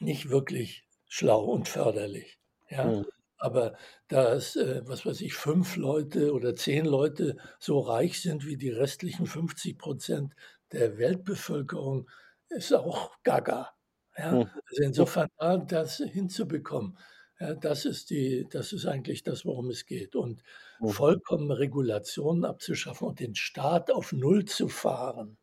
nicht 0.00 0.30
wirklich 0.30 0.84
schlau 1.08 1.44
und 1.44 1.68
förderlich. 1.68 2.38
Ja? 2.68 2.84
Mhm. 2.84 3.06
Aber 3.38 3.74
dass, 4.08 4.56
äh, 4.56 4.82
was 4.84 5.06
weiß 5.06 5.20
ich, 5.22 5.34
fünf 5.34 5.76
Leute 5.76 6.34
oder 6.34 6.54
zehn 6.54 6.84
Leute 6.84 7.36
so 7.58 7.80
reich 7.80 8.20
sind 8.20 8.44
wie 8.46 8.56
die 8.56 8.70
restlichen 8.70 9.26
50 9.26 9.78
Prozent 9.78 10.34
der 10.72 10.98
Weltbevölkerung, 10.98 12.08
ist 12.50 12.72
auch 12.72 13.12
gaga. 13.22 13.70
Ja? 14.16 14.32
Hm. 14.32 14.50
Also 14.68 14.82
insofern 14.82 15.28
das 15.66 15.96
hinzubekommen. 15.96 16.98
Ja, 17.40 17.54
das, 17.54 17.86
ist 17.86 18.10
die, 18.10 18.46
das 18.50 18.74
ist 18.74 18.84
eigentlich 18.84 19.22
das, 19.22 19.46
worum 19.46 19.70
es 19.70 19.86
geht. 19.86 20.14
Und 20.14 20.42
mhm. 20.78 20.88
vollkommen 20.90 21.50
Regulationen 21.50 22.44
abzuschaffen 22.44 23.08
und 23.08 23.18
den 23.20 23.34
Staat 23.34 23.90
auf 23.90 24.12
Null 24.12 24.44
zu 24.44 24.68
fahren, 24.68 25.38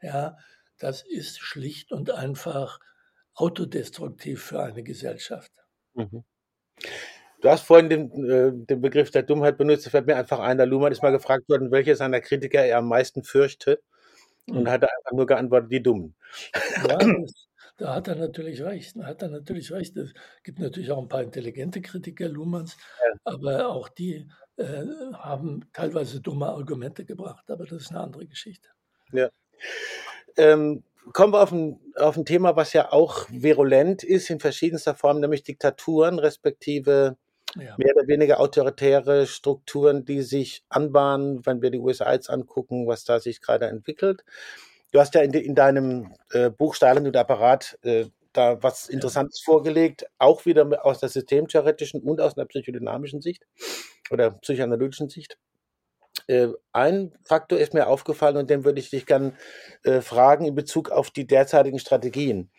ja, 0.00 0.38
das 0.78 1.02
ist 1.02 1.40
schlicht 1.40 1.92
und 1.92 2.10
einfach 2.12 2.78
autodestruktiv 3.40 4.42
für 4.42 4.62
eine 4.62 4.82
Gesellschaft. 4.82 5.50
Mhm. 5.94 6.24
Du 7.40 7.48
hast 7.48 7.62
vorhin 7.62 7.88
den, 7.88 8.30
äh, 8.30 8.52
den, 8.52 8.80
Begriff 8.80 9.10
der 9.10 9.22
Dummheit 9.22 9.56
benutzt. 9.56 9.86
Es 9.86 9.90
fällt 9.90 10.06
mir 10.06 10.16
einfach 10.16 10.40
ein, 10.40 10.58
der 10.58 10.66
Luhmann 10.66 10.92
ist 10.92 11.02
mal 11.02 11.10
gefragt 11.10 11.48
worden, 11.48 11.70
welche 11.70 11.96
seiner 11.96 12.20
Kritiker 12.20 12.62
er 12.62 12.78
am 12.78 12.88
meisten 12.88 13.22
fürchte. 13.24 13.80
Und 14.46 14.64
mhm. 14.64 14.70
hat 14.70 14.82
er 14.82 14.90
einfach 14.96 15.12
nur 15.12 15.26
geantwortet, 15.26 15.72
die 15.72 15.82
Dummen. 15.82 16.14
Ja, 16.86 16.98
das, 16.98 17.48
da 17.76 17.94
hat 17.94 18.08
er 18.08 18.16
natürlich 18.16 18.62
recht. 18.62 18.94
Da 18.96 19.06
hat 19.06 19.22
er 19.22 19.28
natürlich 19.28 19.72
recht. 19.72 19.96
Es 19.96 20.12
gibt 20.42 20.58
natürlich 20.58 20.90
auch 20.90 21.00
ein 21.00 21.08
paar 21.08 21.22
intelligente 21.22 21.80
Kritiker 21.80 22.28
Luhmanns, 22.28 22.76
ja. 22.98 23.18
aber 23.24 23.68
auch 23.68 23.88
die 23.88 24.28
äh, 24.56 24.84
haben 25.14 25.64
teilweise 25.72 26.20
dumme 26.20 26.48
Argumente 26.48 27.06
gebracht. 27.06 27.50
Aber 27.50 27.64
das 27.64 27.82
ist 27.82 27.90
eine 27.90 28.00
andere 28.00 28.26
Geschichte. 28.26 28.68
Ja. 29.12 29.30
Ähm, 30.36 30.82
kommen 31.12 31.32
wir 31.32 31.42
auf 31.42 31.52
ein, 31.52 31.80
auf 31.96 32.16
ein 32.16 32.24
Thema, 32.24 32.56
was 32.56 32.72
ja 32.72 32.92
auch 32.92 33.26
virulent 33.30 34.02
ist 34.02 34.30
in 34.30 34.40
verschiedenster 34.40 34.94
Form, 34.94 35.20
nämlich 35.20 35.42
Diktaturen, 35.42 36.18
respektive 36.18 37.16
ja. 37.56 37.74
mehr 37.76 37.96
oder 37.96 38.06
weniger 38.06 38.40
autoritäre 38.40 39.26
Strukturen, 39.26 40.04
die 40.04 40.22
sich 40.22 40.64
anbahnen, 40.68 41.44
wenn 41.46 41.62
wir 41.62 41.70
die 41.70 41.78
USA 41.78 42.12
jetzt 42.12 42.30
angucken, 42.30 42.86
was 42.86 43.04
da 43.04 43.20
sich 43.20 43.40
gerade 43.40 43.66
entwickelt. 43.66 44.24
Du 44.92 45.00
hast 45.00 45.14
ja 45.14 45.22
in, 45.22 45.32
in 45.32 45.54
deinem 45.54 46.12
äh, 46.32 46.50
Buch 46.50 46.74
Stalin 46.74 47.06
und 47.06 47.16
Apparat 47.16 47.78
äh, 47.82 48.06
da 48.32 48.62
was 48.62 48.88
Interessantes 48.88 49.42
ja. 49.44 49.52
vorgelegt, 49.52 50.06
auch 50.18 50.46
wieder 50.46 50.84
aus 50.84 51.00
der 51.00 51.08
systemtheoretischen 51.08 52.00
und 52.00 52.20
aus 52.20 52.36
einer 52.36 52.46
psychodynamischen 52.46 53.20
Sicht 53.20 53.46
oder 54.10 54.30
psychoanalytischen 54.30 55.08
Sicht. 55.08 55.36
Äh, 56.26 56.48
ein 56.72 57.12
Faktor 57.24 57.58
ist 57.58 57.74
mir 57.74 57.86
aufgefallen 57.86 58.36
und 58.36 58.50
den 58.50 58.64
würde 58.64 58.80
ich 58.80 58.90
dich 58.90 59.06
gerne 59.06 59.34
äh, 59.84 60.00
fragen 60.00 60.44
in 60.44 60.54
Bezug 60.54 60.90
auf 60.90 61.10
die 61.10 61.26
derzeitigen 61.26 61.78
Strategien, 61.78 62.50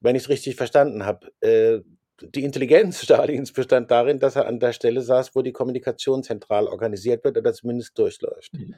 wenn 0.00 0.16
ich 0.16 0.24
es 0.24 0.28
richtig 0.28 0.56
verstanden 0.56 1.04
habe. 1.04 1.32
Äh, 1.40 1.80
die 2.20 2.44
Intelligenz 2.44 3.02
Stalins 3.02 3.52
bestand 3.52 3.90
darin, 3.90 4.18
dass 4.18 4.36
er 4.36 4.46
an 4.46 4.60
der 4.60 4.72
Stelle 4.72 5.02
saß, 5.02 5.34
wo 5.34 5.42
die 5.42 5.52
Kommunikation 5.52 6.22
zentral 6.22 6.66
organisiert 6.66 7.24
wird 7.24 7.36
oder 7.36 7.52
zumindest 7.52 7.98
durchläuft. 7.98 8.52
Mhm. 8.54 8.74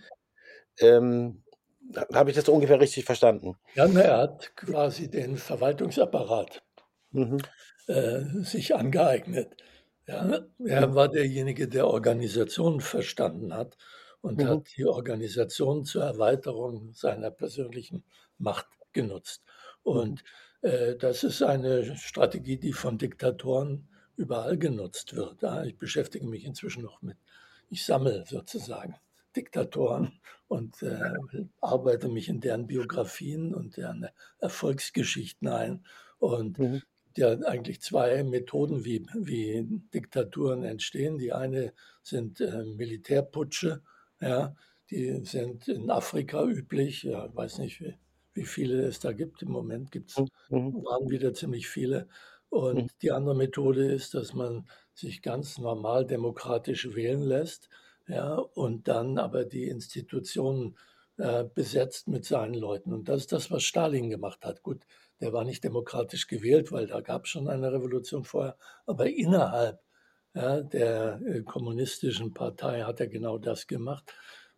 Ähm, 0.81 1.43
habe 2.15 2.31
ich 2.31 2.37
das 2.37 2.49
ungefähr 2.49 2.81
richtig 2.81 3.05
verstanden? 3.05 3.57
Ja, 3.75 3.89
na, 3.89 4.01
er 4.01 4.19
hat 4.19 4.55
quasi 4.57 5.11
den 5.11 5.37
Verwaltungsapparat 5.37 6.63
mhm. 7.11 7.39
äh, 7.89 8.21
sich 8.43 8.75
angeeignet. 8.75 9.57
Ja, 10.07 10.41
er 10.65 10.95
war 10.95 11.09
derjenige, 11.09 11.69
der 11.69 11.87
Organisationen 11.87 12.81
verstanden 12.81 13.55
hat 13.55 13.77
und 14.21 14.39
mhm. 14.39 14.49
hat 14.49 14.77
die 14.77 14.87
Organisation 14.87 15.85
zur 15.85 16.05
Erweiterung 16.05 16.93
seiner 16.93 17.31
persönlichen 17.31 18.05
Macht 18.39 18.67
genutzt. 18.93 19.43
Und 19.83 20.25
äh, 20.63 20.97
das 20.97 21.25
ist 21.25 21.43
eine 21.43 21.97
Strategie, 21.97 22.59
die 22.59 22.73
von 22.73 22.99
Diktatoren 22.99 23.89
überall 24.17 24.59
genutzt 24.59 25.17
wird. 25.17 25.43
Ich 25.67 25.79
beschäftige 25.79 26.27
mich 26.27 26.45
inzwischen 26.45 26.83
noch 26.83 27.01
mit, 27.01 27.17
ich 27.71 27.85
sammle 27.85 28.25
sozusagen 28.27 28.97
Diktatoren 29.35 30.21
und 30.49 30.83
äh, 30.83 31.15
arbeite 31.61 32.09
mich 32.09 32.29
in 32.29 32.41
deren 32.41 32.67
Biografien 32.67 33.55
und 33.55 33.77
deren 33.77 34.09
Erfolgsgeschichten 34.41 35.49
ein. 35.49 35.85
Und 36.19 36.59
mhm. 36.59 36.83
ja 37.17 37.31
eigentlich 37.41 37.81
zwei 37.81 38.23
Methoden, 38.25 38.85
wie, 38.85 39.07
wie 39.15 39.65
Diktaturen 39.95 40.65
entstehen. 40.65 41.19
Die 41.19 41.33
eine 41.33 41.73
sind 42.03 42.41
äh, 42.41 42.65
Militärputsche, 42.65 43.83
ja, 44.21 44.55
die 44.91 45.25
sind 45.25 45.69
in 45.69 45.91
Afrika 45.91 46.45
üblich. 46.45 47.05
Ja, 47.05 47.27
ich 47.27 47.35
weiß 47.35 47.59
nicht, 47.59 47.81
wie, 47.81 47.95
wie 48.35 48.45
viele 48.45 48.83
es 48.85 49.01
da 49.01 49.13
gibt. 49.13 49.43
Im 49.43 49.51
Moment 49.51 49.91
gibt's, 49.93 50.19
mhm. 50.19 50.29
mhm. 50.51 50.85
waren 50.85 51.11
wieder 51.11 51.33
ziemlich 51.35 51.69
viele. 51.69 52.09
Und 52.49 52.83
mhm. 52.83 52.89
die 53.03 53.13
andere 53.13 53.37
Methode 53.37 53.93
ist, 53.93 54.15
dass 54.15 54.35
man 54.35 54.69
sich 54.95 55.23
ganz 55.23 55.59
normal 55.59 56.07
demokratisch 56.07 56.95
wählen 56.95 57.23
lässt 57.23 57.69
ja, 58.09 58.35
und 58.35 58.89
dann 58.89 59.19
aber 59.19 59.45
die 59.45 59.69
Institutionen 59.69 60.77
äh, 61.17 61.45
besetzt 61.45 62.09
mit 62.09 62.25
seinen 62.25 62.55
Leuten. 62.55 62.93
Und 62.93 63.09
das 63.09 63.21
ist 63.23 63.33
das, 63.33 63.51
was 63.51 63.63
Stalin 63.63 64.11
gemacht 64.11 64.45
hat. 64.45 64.63
Gut, 64.63 64.85
der 65.21 65.33
war 65.33 65.45
nicht 65.45 65.63
demokratisch 65.63 66.27
gewählt, 66.27 66.73
weil 66.73 66.87
da 66.87 67.01
gab 67.01 67.25
es 67.25 67.31
schon 67.31 67.49
eine 67.49 67.73
Revolution 67.73 68.25
vorher, 68.25 68.57
aber 68.87 69.07
innerhalb 69.07 69.81
ja, 70.35 70.61
der 70.61 71.21
äh, 71.27 71.43
kommunistischen 71.43 72.33
Partei 72.33 72.83
hat 72.83 73.01
er 73.01 73.09
genau 73.09 73.39
das 73.39 73.67
gemacht, 73.67 74.13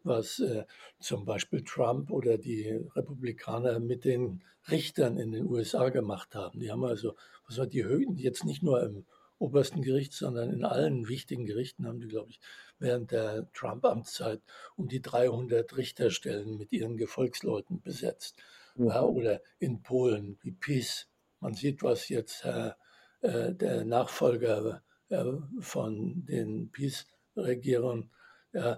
was 0.05 0.39
äh, 0.41 0.65
zum 1.01 1.25
Beispiel 1.25 1.65
Trump 1.65 2.11
oder 2.11 2.39
die 2.39 2.69
Republikaner 2.95 3.79
mit 3.79 4.05
den 4.05 4.43
Richtern 4.71 5.17
in 5.17 5.33
den 5.33 5.47
USA 5.47 5.89
gemacht 5.89 6.35
haben. 6.35 6.61
Die 6.61 6.71
haben 6.71 6.85
also, 6.85 7.15
was 7.47 7.59
war 7.59 7.67
die 7.67 7.85
Höhen, 7.85 8.17
jetzt 8.17 8.45
nicht 8.45 8.63
nur 8.63 8.83
im 8.83 9.07
obersten 9.39 9.83
Gericht, 9.83 10.13
sondern 10.13 10.53
in 10.53 10.65
allen 10.65 11.09
wichtigen 11.09 11.47
Gerichten 11.47 11.87
haben 11.87 12.01
die, 12.01 12.07
glaube 12.07 12.31
ich, 12.31 12.41
während 12.79 13.11
der 13.11 13.51
Trump-Amtszeit 13.53 14.41
um 14.77 14.89
die 14.89 15.03
300 15.03 15.77
Richterstellen 15.77 16.59
mit 16.59 16.73
ihren 16.73 16.97
Gefolgsleuten 16.97 17.81
besetzt. 17.81 18.37
Mhm. 18.77 18.89
Ja, 18.89 19.03
oder 19.03 19.41
in 19.59 19.83
Polen 19.83 20.39
wie 20.43 20.53
PiS. 20.53 21.09
Man 21.41 21.55
sieht, 21.55 21.83
was 21.83 22.09
jetzt 22.09 22.45
äh, 22.45 22.73
äh, 23.23 23.55
der 23.55 23.85
Nachfolger 23.85 24.83
von 25.61 26.25
den 26.27 26.71
PiS-Regierern 26.71 28.11
äh, 28.53 28.77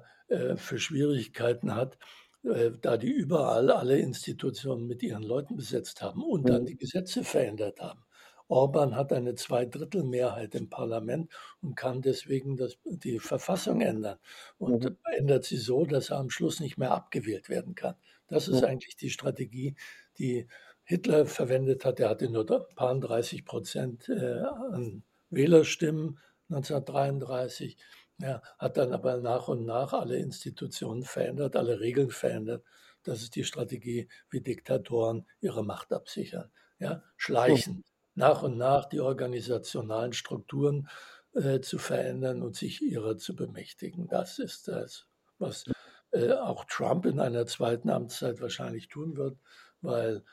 für 0.57 0.79
Schwierigkeiten 0.79 1.75
hat, 1.75 1.99
äh, 2.45 2.71
da 2.81 2.97
die 2.97 3.11
überall 3.11 3.71
alle 3.71 3.99
Institutionen 3.99 4.87
mit 4.87 5.03
ihren 5.03 5.23
Leuten 5.23 5.57
besetzt 5.57 6.03
haben 6.03 6.23
und 6.23 6.49
dann 6.49 6.63
mhm. 6.63 6.67
die 6.67 6.77
Gesetze 6.77 7.25
verändert 7.25 7.81
haben. 7.81 8.05
Orban 8.49 8.95
hat 8.95 9.13
eine 9.13 9.35
Zweidrittelmehrheit 9.35 10.55
im 10.55 10.69
Parlament 10.69 11.33
und 11.63 11.77
kann 11.77 12.03
deswegen 12.03 12.57
das, 12.57 12.79
die 12.85 13.19
Verfassung 13.19 13.81
ändern 13.81 14.19
und 14.59 14.85
mhm. 14.85 14.97
ändert 15.17 15.45
sie 15.45 15.57
so, 15.57 15.85
dass 15.87 16.11
er 16.11 16.19
am 16.19 16.31
Schluss 16.31 16.61
nicht 16.61 16.77
mehr 16.77 16.93
abgewählt 16.93 17.49
werden 17.49 17.75
kann. 17.75 17.95
Das 18.29 18.49
ist 18.49 18.61
mhm. 18.61 18.69
eigentlich 18.69 18.97
die 18.97 19.11
Strategie, 19.11 19.77
die 20.19 20.47
Hitler 20.85 21.27
verwendet 21.27 21.85
hat. 21.85 22.01
Er 22.01 22.11
hatte 22.11 22.29
nur 22.29 22.51
ein 22.51 22.75
paar 22.75 22.99
30 22.99 23.45
Prozent 23.45 24.09
äh, 24.09 24.41
an 24.73 25.03
Wählerstimmen 25.35 26.19
1933. 26.51 27.77
Ja, 28.19 28.43
hat 28.59 28.77
dann 28.77 28.93
aber 28.93 29.17
nach 29.17 29.49
und 29.49 29.65
nach 29.65 29.93
alle 29.93 30.17
Institutionen 30.17 31.03
verändert, 31.03 31.57
alle 31.57 31.81
Regeln 31.81 32.11
verändert. 32.11 32.65
Das 33.03 33.23
ist 33.23 33.35
die 33.35 33.45
Strategie, 33.45 34.09
wie 34.31 34.41
Diktatoren 34.41 35.27
ihre 35.41 35.65
Macht 35.65 35.93
absichern. 35.93 36.51
Ja, 36.79 37.03
schleichend 37.17 37.85
nach 38.15 38.43
und 38.43 38.57
nach 38.57 38.87
die 38.87 39.01
organisationalen 39.01 40.13
Strukturen 40.13 40.89
äh, 41.35 41.61
zu 41.61 41.79
verändern 41.79 42.43
und 42.43 42.57
sich 42.57 42.83
ihrer 42.83 43.17
zu 43.17 43.35
bemächtigen. 43.35 44.09
Das 44.09 44.39
ist 44.39 44.69
das, 44.69 45.07
was 45.39 45.65
äh, 46.13 46.33
auch 46.33 46.65
Trump 46.67 47.07
in 47.07 47.21
einer 47.21 47.47
zweiten 47.47 47.91
Amtszeit 47.91 48.41
wahrscheinlich 48.41 48.89
tun 48.89 49.17
wird, 49.17 49.39
weil 49.81 50.25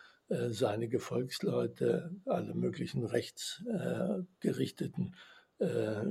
seine 0.50 0.88
Gefolgsleute 0.88 2.16
alle 2.26 2.54
möglichen 2.54 3.06
rechtsgerichteten 3.06 5.16
äh, 5.60 6.06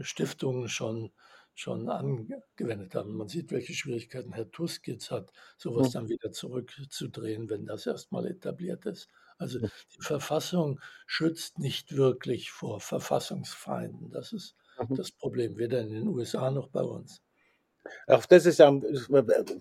Stiftungen 0.00 0.68
schon 0.68 1.12
schon 1.54 1.88
angewendet 1.88 2.94
haben. 2.94 3.16
Man 3.16 3.28
sieht, 3.28 3.50
welche 3.50 3.74
Schwierigkeiten 3.74 4.32
Herr 4.32 4.50
Tusk 4.50 4.88
jetzt 4.88 5.10
hat, 5.10 5.32
sowas 5.58 5.90
dann 5.90 6.08
wieder 6.08 6.32
zurückzudrehen, 6.32 7.50
wenn 7.50 7.66
das 7.66 7.86
erstmal 7.86 8.26
etabliert 8.26 8.86
ist. 8.86 9.08
Also 9.36 9.58
die 9.58 9.68
Verfassung 10.00 10.80
schützt 11.06 11.58
nicht 11.58 11.96
wirklich 11.96 12.50
vor 12.50 12.80
Verfassungsfeinden. 12.80 14.10
Das 14.10 14.32
ist 14.32 14.54
mhm. 14.78 14.96
das 14.96 15.12
Problem, 15.12 15.58
weder 15.58 15.80
in 15.80 15.90
den 15.90 16.08
USA 16.08 16.50
noch 16.50 16.68
bei 16.68 16.82
uns. 16.82 17.22
Auch 18.06 18.26
das 18.26 18.46
ist 18.46 18.58
ja, 18.58 18.72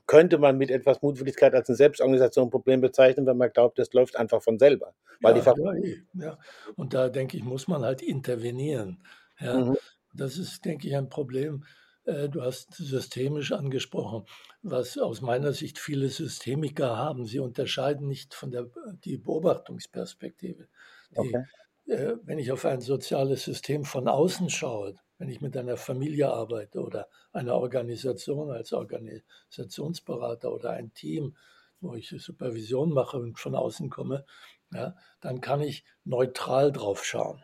könnte 0.08 0.38
man 0.38 0.58
mit 0.58 0.72
etwas 0.72 1.02
Mutwilligkeit 1.02 1.54
als 1.54 1.70
eine 1.70 1.76
Selbstorganisation 1.76 2.48
ein 2.48 2.52
Problem 2.52 2.82
bezeichnen, 2.82 3.26
wenn 3.26 3.38
man 3.38 3.52
glaubt, 3.52 3.80
das 3.80 3.94
läuft 3.94 4.16
einfach 4.16 4.42
von 4.42 4.60
selber. 4.60 4.94
Weil 5.22 5.38
ja, 5.38 5.54
die 5.74 6.04
ja, 6.14 6.26
ja, 6.26 6.38
und 6.76 6.94
da 6.94 7.10
denke 7.10 7.38
ich, 7.38 7.44
muss 7.44 7.68
man 7.68 7.84
halt 7.84 8.02
intervenieren. 8.02 9.04
Ja. 9.40 9.58
Mhm. 9.58 9.78
Das 10.14 10.38
ist, 10.38 10.66
denke 10.66 10.88
ich, 10.88 10.96
ein 10.96 11.10
Problem, 11.10 11.64
äh, 12.06 12.30
du 12.30 12.42
hast 12.42 12.74
systemisch 12.74 13.52
angesprochen, 13.52 14.26
was 14.62 14.98
aus 14.98 15.22
meiner 15.22 15.54
Sicht 15.54 15.80
viele 15.80 16.10
Systemiker 16.10 16.98
haben. 16.98 17.26
Sie 17.26 17.40
unterscheiden 17.40 18.08
nicht 18.08 18.34
von 18.34 18.52
der 18.52 18.70
die 19.04 19.18
Beobachtungsperspektive. 19.18 20.68
Die, 21.12 21.18
okay. 21.18 21.44
äh, 21.88 22.16
wenn 22.24 22.40
ich 22.40 22.52
auf 22.52 22.66
ein 22.66 22.82
soziales 22.82 23.44
System 23.44 23.86
von 23.86 24.08
außen 24.08 24.50
schaue, 24.50 24.96
wenn 25.20 25.30
ich 25.30 25.42
mit 25.42 25.56
einer 25.56 25.78
Familie 25.78 26.32
arbeite 26.32 26.82
oder 26.82 27.08
einer 27.32 27.56
Organisation 27.56 28.50
als 28.50 28.74
Organisationsberater 28.74 30.52
oder 30.52 30.72
ein 30.72 30.94
Team, 30.94 31.38
wo 31.82 31.94
ich 31.94 32.10
Supervision 32.10 32.92
mache 32.92 33.18
und 33.18 33.38
von 33.38 33.54
außen 33.54 33.90
komme, 33.90 34.26
ja, 34.74 34.96
dann 35.22 35.42
kann 35.42 35.62
ich 35.62 35.86
neutral 36.04 36.72
drauf 36.72 37.06
schauen. 37.06 37.44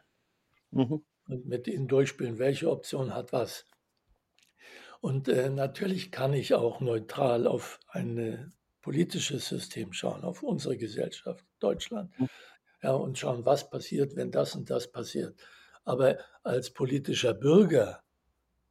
Mhm. 0.71 1.05
und 1.27 1.45
mit 1.45 1.67
ihnen 1.67 1.87
durchspielen, 1.87 2.37
welche 2.37 2.69
Option 2.69 3.13
hat 3.13 3.33
was. 3.33 3.65
Und 5.01 5.27
äh, 5.27 5.49
natürlich 5.49 6.11
kann 6.11 6.33
ich 6.33 6.53
auch 6.53 6.81
neutral 6.81 7.47
auf 7.47 7.79
ein 7.89 8.53
politisches 8.81 9.47
System 9.47 9.93
schauen, 9.93 10.23
auf 10.23 10.43
unsere 10.43 10.77
Gesellschaft, 10.77 11.43
Deutschland, 11.59 12.15
hm. 12.17 12.27
ja, 12.81 12.91
und 12.91 13.17
schauen, 13.17 13.45
was 13.45 13.69
passiert, 13.69 14.15
wenn 14.15 14.31
das 14.31 14.55
und 14.55 14.69
das 14.69 14.91
passiert. 14.91 15.39
Aber 15.85 16.17
als 16.43 16.71
politischer 16.71 17.33
Bürger 17.33 18.01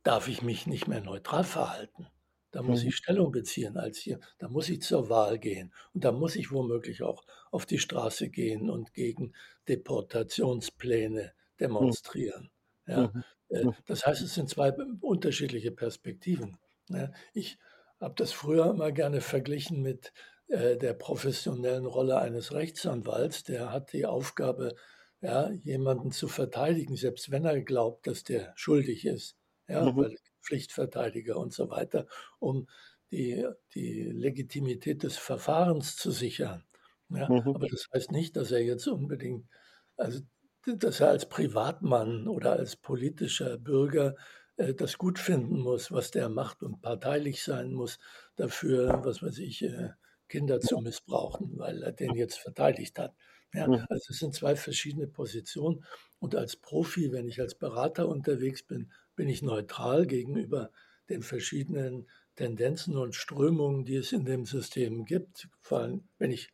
darf 0.02 0.28
ich 0.28 0.42
mich 0.42 0.66
nicht 0.66 0.86
mehr 0.86 1.00
neutral 1.00 1.44
verhalten. 1.44 2.08
Da 2.50 2.62
muss 2.62 2.82
mhm. 2.82 2.90
ich 2.90 2.96
Stellung 2.96 3.32
beziehen 3.32 3.76
als 3.76 3.98
hier. 3.98 4.20
Da 4.38 4.48
muss 4.48 4.68
ich 4.68 4.82
zur 4.82 5.08
Wahl 5.08 5.38
gehen. 5.38 5.72
Und 5.92 6.04
da 6.04 6.12
muss 6.12 6.36
ich 6.36 6.52
womöglich 6.52 7.02
auch 7.02 7.24
auf 7.50 7.66
die 7.66 7.78
Straße 7.78 8.28
gehen 8.28 8.70
und 8.70 8.92
gegen 8.92 9.32
Deportationspläne 9.68 11.32
demonstrieren. 11.58 12.50
Ja, 12.86 13.10
mhm. 13.12 13.24
äh, 13.48 13.64
mhm. 13.64 13.74
das 13.86 14.06
heißt, 14.06 14.22
es 14.22 14.34
sind 14.34 14.48
zwei 14.48 14.72
unterschiedliche 15.00 15.72
Perspektiven. 15.72 16.58
Ja, 16.90 17.10
ich 17.32 17.58
habe 18.00 18.14
das 18.16 18.32
früher 18.32 18.70
immer 18.70 18.92
gerne 18.92 19.20
verglichen 19.20 19.82
mit 19.82 20.12
äh, 20.46 20.76
der 20.76 20.94
professionellen 20.94 21.86
Rolle 21.86 22.18
eines 22.18 22.52
Rechtsanwalts. 22.52 23.44
Der 23.44 23.72
hat 23.72 23.92
die 23.92 24.06
Aufgabe, 24.06 24.76
ja, 25.24 25.50
jemanden 25.64 26.10
zu 26.10 26.28
verteidigen, 26.28 26.96
selbst 26.96 27.30
wenn 27.30 27.46
er 27.46 27.62
glaubt, 27.62 28.06
dass 28.06 28.24
der 28.24 28.52
schuldig 28.56 29.06
ist. 29.06 29.38
Ja, 29.66 29.90
mhm. 29.90 30.14
Pflichtverteidiger 30.42 31.38
und 31.38 31.54
so 31.54 31.70
weiter, 31.70 32.06
um 32.38 32.68
die, 33.10 33.46
die 33.74 34.02
Legitimität 34.02 35.02
des 35.02 35.16
Verfahrens 35.16 35.96
zu 35.96 36.10
sichern. 36.10 36.64
Ja, 37.08 37.26
mhm. 37.30 37.54
Aber 37.54 37.68
das 37.68 37.88
heißt 37.94 38.12
nicht, 38.12 38.36
dass 38.36 38.50
er 38.50 38.62
jetzt 38.62 38.86
unbedingt, 38.86 39.48
also 39.96 40.20
dass 40.66 41.00
er 41.00 41.08
als 41.08 41.26
Privatmann 41.26 42.28
oder 42.28 42.52
als 42.52 42.76
politischer 42.76 43.56
Bürger 43.56 44.16
äh, 44.56 44.74
das 44.74 44.98
gut 44.98 45.18
finden 45.18 45.58
muss, 45.58 45.90
was 45.90 46.10
der 46.10 46.28
macht 46.28 46.62
und 46.62 46.82
parteilich 46.82 47.42
sein 47.42 47.72
muss 47.72 47.98
dafür, 48.36 49.00
was 49.04 49.22
weiß 49.22 49.38
ich, 49.38 49.62
äh, 49.62 49.90
Kinder 50.28 50.60
zu 50.60 50.80
missbrauchen, 50.80 51.58
weil 51.58 51.82
er 51.82 51.92
den 51.92 52.14
jetzt 52.14 52.38
verteidigt 52.38 52.98
hat. 52.98 53.14
Ja, 53.54 53.68
mhm. 53.68 53.84
also 53.88 54.10
es 54.10 54.18
sind 54.18 54.34
zwei 54.34 54.56
verschiedene 54.56 55.06
Positionen. 55.06 55.84
Und 56.18 56.34
als 56.34 56.56
Profi, 56.56 57.12
wenn 57.12 57.28
ich 57.28 57.40
als 57.40 57.54
Berater 57.54 58.08
unterwegs 58.08 58.62
bin, 58.62 58.92
bin 59.14 59.28
ich 59.28 59.42
neutral 59.42 60.06
gegenüber 60.06 60.70
den 61.08 61.22
verschiedenen 61.22 62.08
Tendenzen 62.34 62.96
und 62.96 63.14
Strömungen, 63.14 63.84
die 63.84 63.96
es 63.96 64.12
in 64.12 64.24
dem 64.24 64.44
System 64.44 65.04
gibt, 65.04 65.48
vor 65.60 65.80
allem 65.80 66.08
wenn 66.18 66.32
ich 66.32 66.52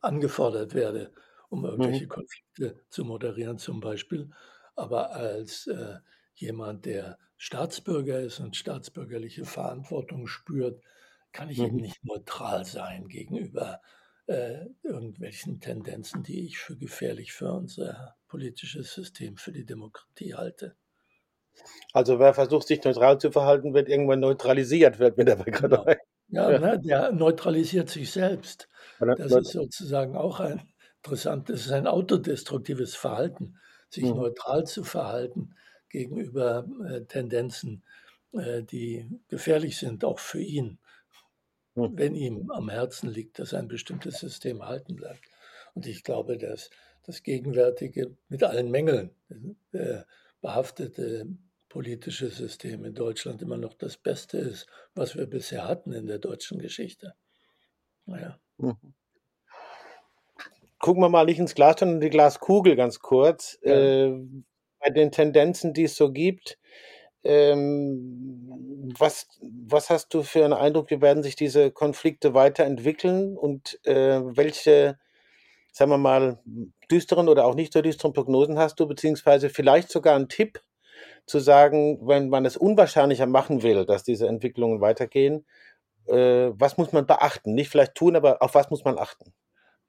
angefordert 0.00 0.74
werde, 0.74 1.12
um 1.50 1.64
irgendwelche 1.64 2.04
mhm. 2.04 2.08
Konflikte 2.08 2.80
zu 2.88 3.04
moderieren 3.04 3.58
zum 3.58 3.80
Beispiel. 3.80 4.30
Aber 4.74 5.12
als 5.12 5.68
äh, 5.68 5.98
jemand, 6.34 6.84
der 6.84 7.18
Staatsbürger 7.36 8.20
ist 8.20 8.40
und 8.40 8.56
staatsbürgerliche 8.56 9.44
Verantwortung 9.44 10.26
spürt, 10.26 10.82
kann 11.30 11.48
ich 11.48 11.58
mhm. 11.58 11.66
eben 11.66 11.76
nicht 11.76 12.04
neutral 12.04 12.64
sein 12.64 13.06
gegenüber 13.06 13.74
äh, 13.74 14.03
irgendwelchen 14.26 15.60
Tendenzen, 15.60 16.22
die 16.22 16.46
ich 16.46 16.58
für 16.58 16.76
gefährlich 16.76 17.32
für 17.32 17.52
unser 17.52 18.16
politisches 18.26 18.94
System, 18.94 19.36
für 19.36 19.52
die 19.52 19.66
Demokratie 19.66 20.34
halte. 20.34 20.76
Also 21.92 22.18
wer 22.18 22.34
versucht, 22.34 22.66
sich 22.66 22.82
neutral 22.82 23.18
zu 23.18 23.30
verhalten, 23.30 23.74
wird 23.74 23.88
irgendwann 23.88 24.20
neutralisiert, 24.20 24.98
wird 24.98 25.16
mir 25.16 25.24
dabei 25.24 25.50
gerade 25.50 25.76
genau. 25.76 25.94
Ja, 26.28 26.50
ja. 26.50 26.58
Ne, 26.58 26.80
der 26.80 27.12
neutralisiert 27.12 27.90
sich 27.90 28.10
selbst. 28.10 28.68
Das 28.98 29.30
ist 29.30 29.52
sozusagen 29.52 30.16
auch 30.16 30.40
ein 30.40 30.62
interessantes, 30.96 31.56
das 31.56 31.66
ist 31.66 31.72
ein 31.72 31.86
autodestruktives 31.86 32.96
Verhalten, 32.96 33.58
sich 33.88 34.04
mhm. 34.04 34.16
neutral 34.16 34.64
zu 34.64 34.84
verhalten 34.84 35.54
gegenüber 35.88 36.66
äh, 36.88 37.02
Tendenzen, 37.02 37.84
äh, 38.32 38.62
die 38.62 39.08
gefährlich 39.28 39.76
sind, 39.76 40.04
auch 40.04 40.18
für 40.18 40.40
ihn. 40.40 40.78
Wenn 41.74 42.14
ihm 42.14 42.50
am 42.50 42.68
Herzen 42.68 43.10
liegt, 43.10 43.38
dass 43.38 43.54
ein 43.54 43.68
bestimmtes 43.68 44.18
System 44.18 44.60
erhalten 44.60 44.96
bleibt. 44.96 45.24
Und 45.74 45.86
ich 45.86 46.04
glaube, 46.04 46.38
dass 46.38 46.70
das 47.04 47.22
gegenwärtige 47.22 48.16
mit 48.28 48.42
allen 48.42 48.70
Mängeln 48.70 49.10
äh, 49.72 50.02
behaftete 50.40 51.26
politische 51.68 52.30
System 52.30 52.84
in 52.84 52.94
Deutschland 52.94 53.42
immer 53.42 53.56
noch 53.56 53.74
das 53.74 53.96
Beste 53.96 54.38
ist, 54.38 54.68
was 54.94 55.16
wir 55.16 55.26
bisher 55.26 55.66
hatten 55.66 55.92
in 55.92 56.06
der 56.06 56.18
deutschen 56.18 56.60
Geschichte. 56.60 57.14
Naja. 58.06 58.38
Mhm. 58.58 58.76
Gucken 60.78 61.02
wir 61.02 61.08
mal 61.08 61.24
nicht 61.24 61.38
ins 61.38 61.54
Glas, 61.54 61.80
sondern 61.80 61.96
in 61.96 62.00
die 62.02 62.10
Glaskugel 62.10 62.76
ganz 62.76 63.00
kurz. 63.00 63.58
Ja. 63.62 63.72
Äh, 63.72 64.20
bei 64.78 64.90
den 64.90 65.10
Tendenzen, 65.10 65.72
die 65.72 65.84
es 65.84 65.96
so 65.96 66.12
gibt, 66.12 66.58
ähm, 67.24 68.92
was, 68.98 69.28
was 69.42 69.90
hast 69.90 70.12
du 70.14 70.22
für 70.22 70.44
einen 70.44 70.52
Eindruck, 70.52 70.90
wie 70.90 71.00
werden 71.00 71.22
sich 71.22 71.36
diese 71.36 71.70
Konflikte 71.70 72.34
weiterentwickeln 72.34 73.36
und 73.36 73.80
äh, 73.86 74.20
welche 74.36 74.98
sagen 75.74 75.90
wir 75.90 75.98
mal, 75.98 76.38
düsteren 76.90 77.28
oder 77.28 77.44
auch 77.44 77.56
nicht 77.56 77.72
so 77.72 77.82
düsteren 77.82 78.12
Prognosen 78.12 78.58
hast 78.58 78.78
du, 78.78 78.86
beziehungsweise 78.86 79.50
vielleicht 79.50 79.90
sogar 79.90 80.14
einen 80.14 80.28
Tipp 80.28 80.62
zu 81.26 81.40
sagen, 81.40 81.98
wenn 82.06 82.28
man 82.28 82.44
es 82.44 82.56
unwahrscheinlicher 82.56 83.26
machen 83.26 83.62
will, 83.64 83.84
dass 83.84 84.04
diese 84.04 84.28
Entwicklungen 84.28 84.80
weitergehen, 84.80 85.44
äh, 86.06 86.50
was 86.52 86.76
muss 86.76 86.92
man 86.92 87.06
beachten? 87.06 87.54
Nicht 87.54 87.70
vielleicht 87.70 87.96
tun, 87.96 88.14
aber 88.14 88.40
auf 88.40 88.54
was 88.54 88.70
muss 88.70 88.84
man 88.84 88.98
achten? 88.98 89.32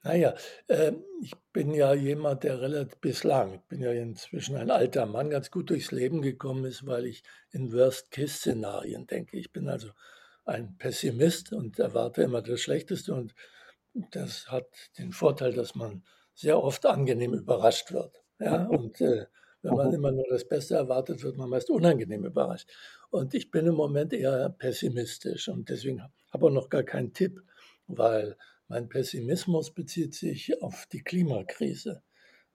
Naja, 0.05 0.35
äh, 0.67 0.91
ich 1.23 1.33
bin 1.51 1.73
ja 1.73 1.95
jemand, 1.95 2.43
der 2.43 2.61
relativ 2.61 2.99
bislang, 2.99 3.55
ich 3.55 3.61
bin 3.61 3.81
ja 3.81 3.91
inzwischen 3.91 4.55
ein 4.55 4.69
alter 4.69 5.07
Mann, 5.07 5.31
ganz 5.31 5.49
gut 5.49 5.71
durchs 5.71 5.91
Leben 5.91 6.21
gekommen 6.21 6.63
ist, 6.65 6.85
weil 6.85 7.07
ich 7.07 7.23
in 7.49 7.73
Worst-Case-Szenarien 7.73 9.07
denke. 9.07 9.39
Ich 9.39 9.51
bin 9.51 9.67
also 9.67 9.89
ein 10.45 10.77
Pessimist 10.77 11.53
und 11.53 11.79
erwarte 11.79 12.21
immer 12.21 12.43
das 12.43 12.61
Schlechteste 12.61 13.15
und 13.15 13.33
das 14.11 14.47
hat 14.47 14.67
den 14.99 15.11
Vorteil, 15.11 15.53
dass 15.53 15.73
man 15.73 16.03
sehr 16.35 16.61
oft 16.61 16.85
angenehm 16.85 17.33
überrascht 17.33 17.91
wird. 17.91 18.21
Ja? 18.39 18.63
Und 18.67 19.01
äh, 19.01 19.25
wenn 19.63 19.73
man 19.73 19.91
immer 19.91 20.11
nur 20.11 20.25
das 20.29 20.47
Beste 20.47 20.75
erwartet, 20.75 21.23
wird 21.23 21.35
man 21.35 21.49
meist 21.49 21.71
unangenehm 21.71 22.25
überrascht. 22.25 22.69
Und 23.09 23.33
ich 23.33 23.49
bin 23.49 23.65
im 23.65 23.73
Moment 23.73 24.13
eher 24.13 24.49
pessimistisch 24.49 25.47
und 25.47 25.67
deswegen 25.69 26.03
habe 26.31 26.47
ich 26.47 26.53
noch 26.53 26.69
gar 26.69 26.83
keinen 26.83 27.11
Tipp, 27.13 27.41
weil 27.87 28.37
mein 28.67 28.89
Pessimismus 28.89 29.73
bezieht 29.73 30.13
sich 30.13 30.61
auf 30.61 30.87
die 30.91 31.03
Klimakrise. 31.03 32.01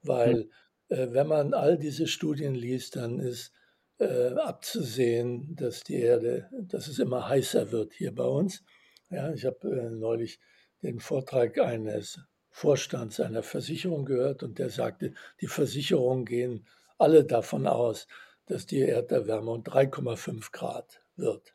Weil 0.03 0.49
äh, 0.89 1.09
wenn 1.11 1.27
man 1.27 1.55
all 1.55 1.79
diese 1.79 2.07
Studien 2.07 2.55
liest, 2.55 2.97
dann 2.97 3.19
ist 3.19 3.53
äh, 3.99 4.35
abzusehen, 4.35 5.55
dass 5.57 5.83
die 5.83 6.01
Erde, 6.01 6.49
dass 6.53 6.89
es 6.89 6.99
immer 6.99 7.29
heißer 7.29 7.71
wird 7.71 7.93
hier 7.93 8.15
bei 8.15 8.25
uns. 8.25 8.65
Ja, 9.11 9.33
ich 9.33 9.45
habe 9.45 9.69
äh, 9.69 9.91
neulich 9.91 10.41
den 10.83 11.01
Vortrag 11.01 11.59
eines 11.59 12.21
Vorstands 12.51 13.21
einer 13.21 13.43
Versicherung 13.43 14.05
gehört 14.05 14.43
und 14.43 14.59
der 14.59 14.71
sagte, 14.71 15.15
die 15.41 15.47
Versicherungen 15.47 16.25
gehen 16.25 16.67
alle 16.99 17.25
davon 17.25 17.67
aus, 17.67 18.07
dass 18.47 18.67
die 18.67 18.81
Erderwärmung 18.81 19.63
3,5 19.63 20.51
Grad 20.51 21.03
wird. 21.17 21.55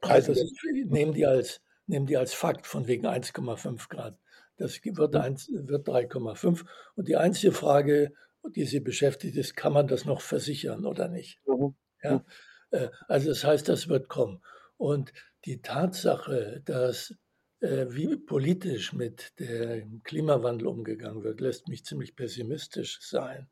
Also 0.00 0.32
das 0.32 0.50
nehmen 0.86 1.12
die, 1.12 1.26
als, 1.26 1.60
nehmen 1.86 2.06
die 2.06 2.16
als 2.16 2.34
Fakt 2.34 2.66
von 2.66 2.86
wegen 2.86 3.06
1,5 3.06 3.88
Grad. 3.88 4.18
Das 4.56 4.84
wird, 4.84 4.96
wird 4.96 5.88
3,5. 5.88 6.64
Und 6.94 7.08
die 7.08 7.16
einzige 7.16 7.52
Frage, 7.52 8.12
die 8.54 8.64
sie 8.64 8.80
beschäftigt, 8.80 9.36
ist, 9.36 9.56
kann 9.56 9.72
man 9.72 9.86
das 9.86 10.04
noch 10.04 10.20
versichern 10.20 10.86
oder 10.86 11.08
nicht? 11.08 11.40
Mhm. 11.46 11.74
Ja? 12.02 12.24
Äh, 12.70 12.88
also 13.08 13.28
das 13.28 13.44
heißt, 13.44 13.68
das 13.68 13.88
wird 13.88 14.08
kommen. 14.08 14.42
Und 14.76 15.12
die 15.44 15.60
Tatsache, 15.62 16.62
dass 16.64 17.14
äh, 17.60 17.86
wie 17.88 18.16
politisch 18.16 18.92
mit 18.92 19.38
dem 19.38 20.02
Klimawandel 20.02 20.66
umgegangen 20.66 21.22
wird, 21.22 21.40
lässt 21.40 21.68
mich 21.68 21.84
ziemlich 21.84 22.16
pessimistisch 22.16 23.00
sein, 23.00 23.48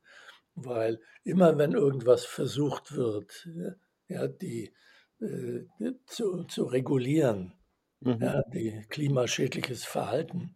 weil 0.55 1.01
immer 1.23 1.59
wenn 1.59 1.73
irgendwas 1.73 2.25
versucht 2.25 2.95
wird, 2.95 3.49
ja, 4.09 4.29
die 4.29 4.75
äh, 5.21 5.65
zu, 6.07 6.45
zu 6.45 6.65
regulieren, 6.65 7.55
mhm. 8.05 8.19
ja, 8.21 8.43
die 8.53 8.85
klimaschädliches 8.89 9.85
Verhalten, 9.85 10.55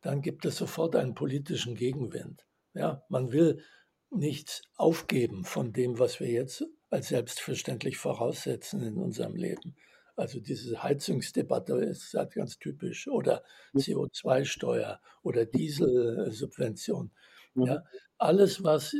dann 0.00 0.22
gibt 0.22 0.44
es 0.44 0.56
sofort 0.56 0.96
einen 0.96 1.14
politischen 1.14 1.74
Gegenwind. 1.74 2.44
Ja, 2.74 3.02
man 3.08 3.32
will 3.32 3.62
nichts 4.10 4.62
aufgeben 4.76 5.44
von 5.44 5.72
dem, 5.72 5.98
was 5.98 6.20
wir 6.20 6.28
jetzt 6.28 6.64
als 6.90 7.08
selbstverständlich 7.08 7.98
voraussetzen 7.98 8.82
in 8.82 8.96
unserem 8.96 9.34
Leben. 9.34 9.76
Also 10.16 10.40
diese 10.40 10.82
Heizungsdebatte 10.82 11.74
ist 11.74 12.14
halt 12.14 12.34
ganz 12.34 12.58
typisch 12.58 13.06
oder 13.08 13.44
mhm. 13.72 13.80
CO2-Steuer 13.80 15.00
oder 15.22 15.44
Dieselsubvention. 15.46 17.12
Mhm. 17.54 17.66
Ja, 17.66 17.84
alles, 18.18 18.64
was 18.64 18.96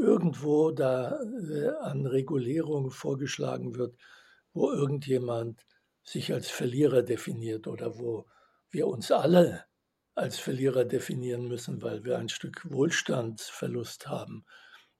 irgendwo 0.00 0.70
da 0.70 1.20
äh, 1.20 1.68
an 1.80 2.06
Regulierung 2.06 2.90
vorgeschlagen 2.90 3.76
wird, 3.76 3.96
wo 4.54 4.72
irgendjemand 4.72 5.66
sich 6.04 6.32
als 6.32 6.50
Verlierer 6.50 7.02
definiert 7.02 7.66
oder 7.66 7.98
wo 7.98 8.26
wir 8.70 8.86
uns 8.86 9.10
alle 9.10 9.64
als 10.14 10.38
Verlierer 10.38 10.84
definieren 10.84 11.48
müssen, 11.48 11.82
weil 11.82 12.04
wir 12.04 12.18
ein 12.18 12.28
Stück 12.28 12.70
Wohlstandsverlust 12.70 14.06
haben, 14.06 14.44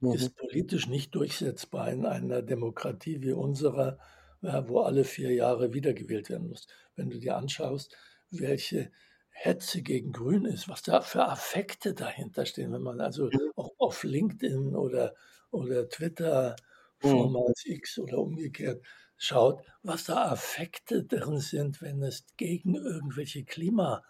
mhm. 0.00 0.12
ist 0.12 0.36
politisch 0.36 0.88
nicht 0.88 1.14
durchsetzbar 1.14 1.90
in 1.92 2.06
einer 2.06 2.42
Demokratie 2.42 3.20
wie 3.20 3.32
unserer, 3.32 3.98
wo 4.40 4.80
alle 4.80 5.04
vier 5.04 5.32
Jahre 5.32 5.72
wiedergewählt 5.72 6.30
werden 6.30 6.48
muss. 6.48 6.66
Wenn 6.96 7.10
du 7.10 7.18
dir 7.18 7.36
anschaust, 7.36 7.96
welche 8.30 8.90
Hetze 9.30 9.82
gegen 9.82 10.12
Grün 10.12 10.44
ist, 10.44 10.68
was 10.68 10.82
da 10.82 11.00
für 11.00 11.26
Affekte 11.26 11.92
dahinter 11.94 12.46
stehen, 12.46 12.72
wenn 12.72 12.82
man 12.82 13.00
also 13.00 13.26
mhm. 13.26 13.52
auch 13.56 13.72
auf 13.78 14.04
LinkedIn 14.04 14.74
oder, 14.74 15.14
oder 15.50 15.88
Twitter, 15.88 16.56
mhm. 17.02 17.08
vormals 17.08 17.64
X 17.66 17.98
oder 17.98 18.18
umgekehrt, 18.18 18.82
schaut, 19.24 19.62
was 19.82 20.04
da 20.04 20.30
Affekte 20.30 21.04
drin 21.04 21.38
sind, 21.38 21.82
wenn 21.82 22.02
es 22.02 22.24
gegen 22.36 22.74
irgendwelche 22.74 23.44
Klima, 23.44 24.02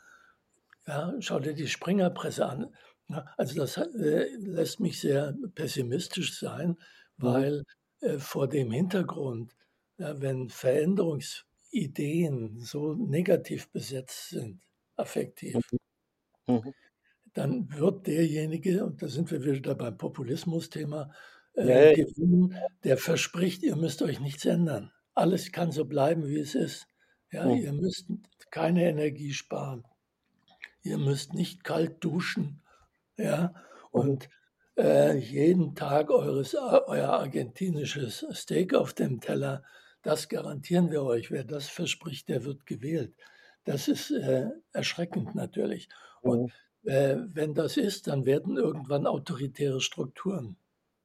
ja, 0.86 1.14
schau 1.20 1.38
dir 1.38 1.54
die 1.54 1.68
Springerpresse 1.68 2.46
an. 2.46 2.74
Also 3.36 3.56
das 3.56 3.76
äh, 3.76 4.34
lässt 4.36 4.80
mich 4.80 5.00
sehr 5.00 5.34
pessimistisch 5.54 6.38
sein, 6.38 6.68
mhm. 6.68 6.76
weil 7.16 7.64
äh, 8.00 8.18
vor 8.18 8.48
dem 8.48 8.70
Hintergrund, 8.70 9.54
ja, 9.98 10.20
wenn 10.20 10.48
Veränderungsideen 10.48 12.60
so 12.60 12.94
negativ 12.94 13.70
besetzt 13.70 14.30
sind, 14.30 14.60
affektiv, 14.96 15.56
mhm. 16.46 16.54
mhm. 16.54 16.74
dann 17.34 17.72
wird 17.72 18.06
derjenige, 18.06 18.84
und 18.84 19.02
da 19.02 19.08
sind 19.08 19.30
wir 19.30 19.44
wieder 19.44 19.74
beim 19.74 19.96
Populismus-Thema, 19.96 21.10
äh, 21.56 21.90
ja, 21.90 22.04
gewinnen, 22.04 22.56
der 22.84 22.96
verspricht, 22.96 23.62
ihr 23.62 23.76
müsst 23.76 24.02
euch 24.02 24.20
nichts 24.20 24.44
ändern. 24.44 24.93
Alles 25.14 25.52
kann 25.52 25.72
so 25.72 25.84
bleiben, 25.84 26.26
wie 26.26 26.38
es 26.38 26.54
ist. 26.54 26.86
Ja, 27.30 27.46
mhm. 27.46 27.56
Ihr 27.56 27.72
müsst 27.72 28.06
keine 28.50 28.88
Energie 28.88 29.32
sparen. 29.32 29.84
Ihr 30.82 30.98
müsst 30.98 31.34
nicht 31.34 31.64
kalt 31.64 32.02
duschen. 32.02 32.62
Ja, 33.16 33.54
und 33.90 34.28
äh, 34.76 35.16
jeden 35.16 35.74
Tag 35.74 36.10
eures, 36.10 36.54
euer 36.54 37.10
argentinisches 37.10 38.26
Steak 38.32 38.74
auf 38.74 38.92
dem 38.92 39.20
Teller, 39.20 39.62
das 40.02 40.28
garantieren 40.28 40.90
wir 40.90 41.02
euch. 41.02 41.30
Wer 41.30 41.44
das 41.44 41.68
verspricht, 41.68 42.28
der 42.28 42.44
wird 42.44 42.66
gewählt. 42.66 43.14
Das 43.64 43.88
ist 43.88 44.10
äh, 44.10 44.50
erschreckend 44.72 45.34
natürlich. 45.34 45.88
Und 46.20 46.52
äh, 46.84 47.16
wenn 47.32 47.54
das 47.54 47.76
ist, 47.76 48.08
dann 48.08 48.26
werden 48.26 48.56
irgendwann 48.56 49.06
autoritäre 49.06 49.80
Strukturen 49.80 50.56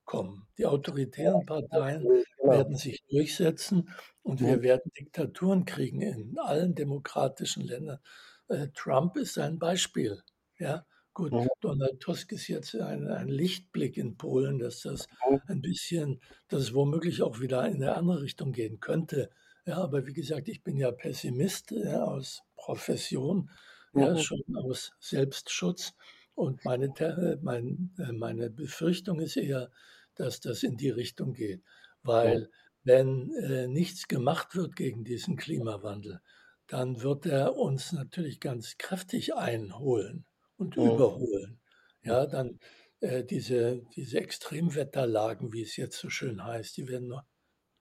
kommen. 0.04 0.48
Die 0.58 0.66
autoritären 0.66 1.46
Parteien 1.46 2.06
genau. 2.50 2.58
werden 2.58 2.76
sich 2.76 3.04
durchsetzen 3.10 3.90
und 4.24 4.42
wir 4.42 4.62
werden 4.62 4.92
Diktaturen 4.98 5.66
kriegen 5.66 6.02
in 6.02 6.38
allen 6.40 6.76
demokratischen 6.76 7.64
Ländern. 7.64 8.00
Äh, 8.48 8.68
Trump 8.74 9.16
ist 9.18 9.38
ein 9.38 9.60
Beispiel. 9.60 10.22
Ja, 10.58 10.86
gut, 11.14 11.34
Donald 11.62 12.00
Tusk 12.00 12.32
ist 12.32 12.48
jetzt 12.48 12.76
ein, 12.76 13.08
ein 13.08 13.28
Lichtblick 13.28 13.98
in 13.98 14.18
Polen, 14.18 14.60
dass 14.60 14.82
das 14.82 15.08
ein 15.48 15.62
bisschen, 15.62 16.20
dass 16.48 16.62
es 16.62 16.74
womöglich 16.74 17.22
auch 17.22 17.40
wieder 17.40 17.66
in 17.68 17.76
eine 17.76 17.96
andere 17.96 18.22
Richtung 18.22 18.52
gehen 18.52 18.80
könnte. 18.80 19.30
Ja, 19.66 19.78
aber 19.78 20.06
wie 20.08 20.14
gesagt, 20.14 20.48
ich 20.50 20.64
bin 20.64 20.78
ja 20.78 20.92
Pessimist 20.92 21.72
ja, 21.72 22.04
aus 22.04 22.42
Profession, 22.56 23.50
ja, 23.94 24.18
schon 24.18 24.44
aus 24.56 24.92
Selbstschutz. 25.00 25.94
Und 26.36 26.64
meine, 26.64 26.94
mein, 27.42 27.92
äh, 27.98 28.12
meine 28.14 28.50
Befürchtung 28.50 29.20
ist 29.20 29.36
eher, 29.36 29.70
dass 30.16 30.40
das 30.40 30.64
in 30.64 30.78
die 30.78 30.90
Richtung 30.90 31.34
geht. 31.34 31.64
Weil 32.10 32.42
ja. 32.42 32.48
wenn 32.84 33.32
äh, 33.36 33.68
nichts 33.68 34.08
gemacht 34.08 34.56
wird 34.56 34.76
gegen 34.76 35.04
diesen 35.04 35.38
Klimawandel, 35.38 36.22
dann 36.68 37.02
wird 37.02 37.26
er 37.26 37.56
uns 37.56 37.92
natürlich 37.92 38.40
ganz 38.40 38.78
kräftig 38.78 39.36
einholen 39.36 40.26
und 40.58 40.76
ja. 40.76 40.84
überholen. 40.84 41.60
Ja, 42.02 42.26
dann 42.26 42.60
äh, 43.00 43.24
diese, 43.24 43.84
diese 43.96 44.20
Extremwetterlagen, 44.20 45.54
wie 45.54 45.62
es 45.62 45.78
jetzt 45.78 46.00
so 46.00 46.10
schön 46.10 46.44
heißt, 46.44 46.78
die 46.78 46.88
werden 46.88 47.14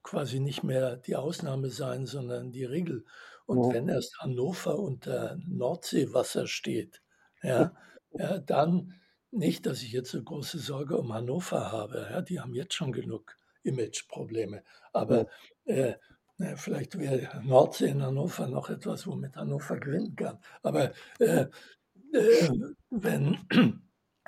quasi 0.03 0.39
nicht 0.39 0.63
mehr 0.63 0.97
die 0.97 1.15
Ausnahme 1.15 1.69
sein, 1.69 2.05
sondern 2.05 2.51
die 2.51 2.65
Regel. 2.65 3.05
Und 3.45 3.63
ja. 3.63 3.73
wenn 3.73 3.89
erst 3.89 4.19
Hannover 4.19 4.77
unter 4.77 5.37
Nordseewasser 5.47 6.47
steht, 6.47 7.01
ja, 7.41 7.73
ja, 8.11 8.39
dann 8.39 8.93
nicht, 9.31 9.65
dass 9.65 9.81
ich 9.83 9.91
jetzt 9.91 10.11
so 10.11 10.23
große 10.23 10.59
Sorge 10.59 10.97
um 10.97 11.13
Hannover 11.13 11.71
habe. 11.71 12.07
Ja, 12.11 12.21
die 12.21 12.39
haben 12.39 12.53
jetzt 12.53 12.73
schon 12.73 12.91
genug 12.91 13.35
Imageprobleme. 13.63 14.63
Aber 14.93 15.27
äh, 15.65 15.93
vielleicht 16.55 16.97
wäre 16.97 17.41
Nordsee 17.43 17.89
in 17.89 18.01
Hannover 18.01 18.47
noch 18.47 18.69
etwas, 18.69 19.05
womit 19.07 19.35
Hannover 19.35 19.77
gewinnen 19.79 20.15
kann. 20.15 20.39
Aber 20.63 20.91
äh, 21.19 21.47
äh, 22.13 22.49
wenn 22.89 23.37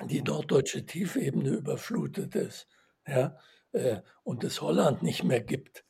die 0.08 0.22
norddeutsche 0.22 0.84
Tiefebene 0.84 1.50
überflutet 1.50 2.34
ist 2.34 2.68
ja, 3.06 3.36
äh, 3.72 4.00
und 4.22 4.44
es 4.44 4.60
Holland 4.60 5.02
nicht 5.02 5.24
mehr 5.24 5.40
gibt, 5.40 5.84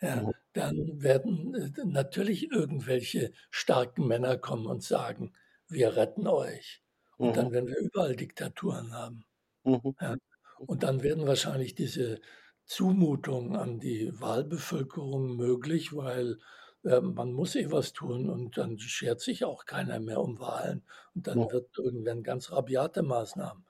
ja, 0.00 0.30
dann 0.52 1.02
werden 1.02 1.54
äh, 1.54 1.84
natürlich 1.84 2.50
irgendwelche 2.52 3.32
starken 3.50 4.06
Männer 4.06 4.36
kommen 4.36 4.66
und 4.66 4.82
sagen, 4.82 5.32
wir 5.68 5.96
retten 5.96 6.26
euch. 6.26 6.82
Und 7.16 7.30
mhm. 7.30 7.34
dann 7.34 7.52
werden 7.52 7.68
wir 7.68 7.78
überall 7.78 8.14
Diktaturen 8.14 8.92
haben. 8.92 9.24
Mhm. 9.64 9.94
Ja. 10.00 10.16
Und 10.58 10.82
dann 10.82 11.02
werden 11.02 11.26
wahrscheinlich 11.26 11.74
diese 11.74 12.20
Zumutungen 12.68 13.56
an 13.56 13.80
die 13.80 14.12
Wahlbevölkerung 14.20 15.36
möglich, 15.36 15.96
weil 15.96 16.38
äh, 16.84 17.00
man 17.00 17.32
muss 17.32 17.56
eh 17.56 17.70
was 17.70 17.94
tun 17.94 18.28
und 18.28 18.58
dann 18.58 18.78
schert 18.78 19.20
sich 19.22 19.44
auch 19.44 19.64
keiner 19.64 19.98
mehr 20.00 20.20
um 20.20 20.38
Wahlen. 20.38 20.84
Und 21.14 21.26
dann 21.26 21.40
ja. 21.40 21.50
wird 21.50 21.76
irgendwann 21.78 22.22
ganz 22.22 22.52
rabiate 22.52 23.02
Maßnahmen. 23.02 23.64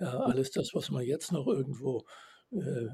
Ja, 0.00 0.20
alles 0.20 0.50
das, 0.50 0.74
was 0.74 0.90
man 0.90 1.04
jetzt 1.04 1.30
noch 1.30 1.46
irgendwo 1.46 2.06
äh, 2.50 2.86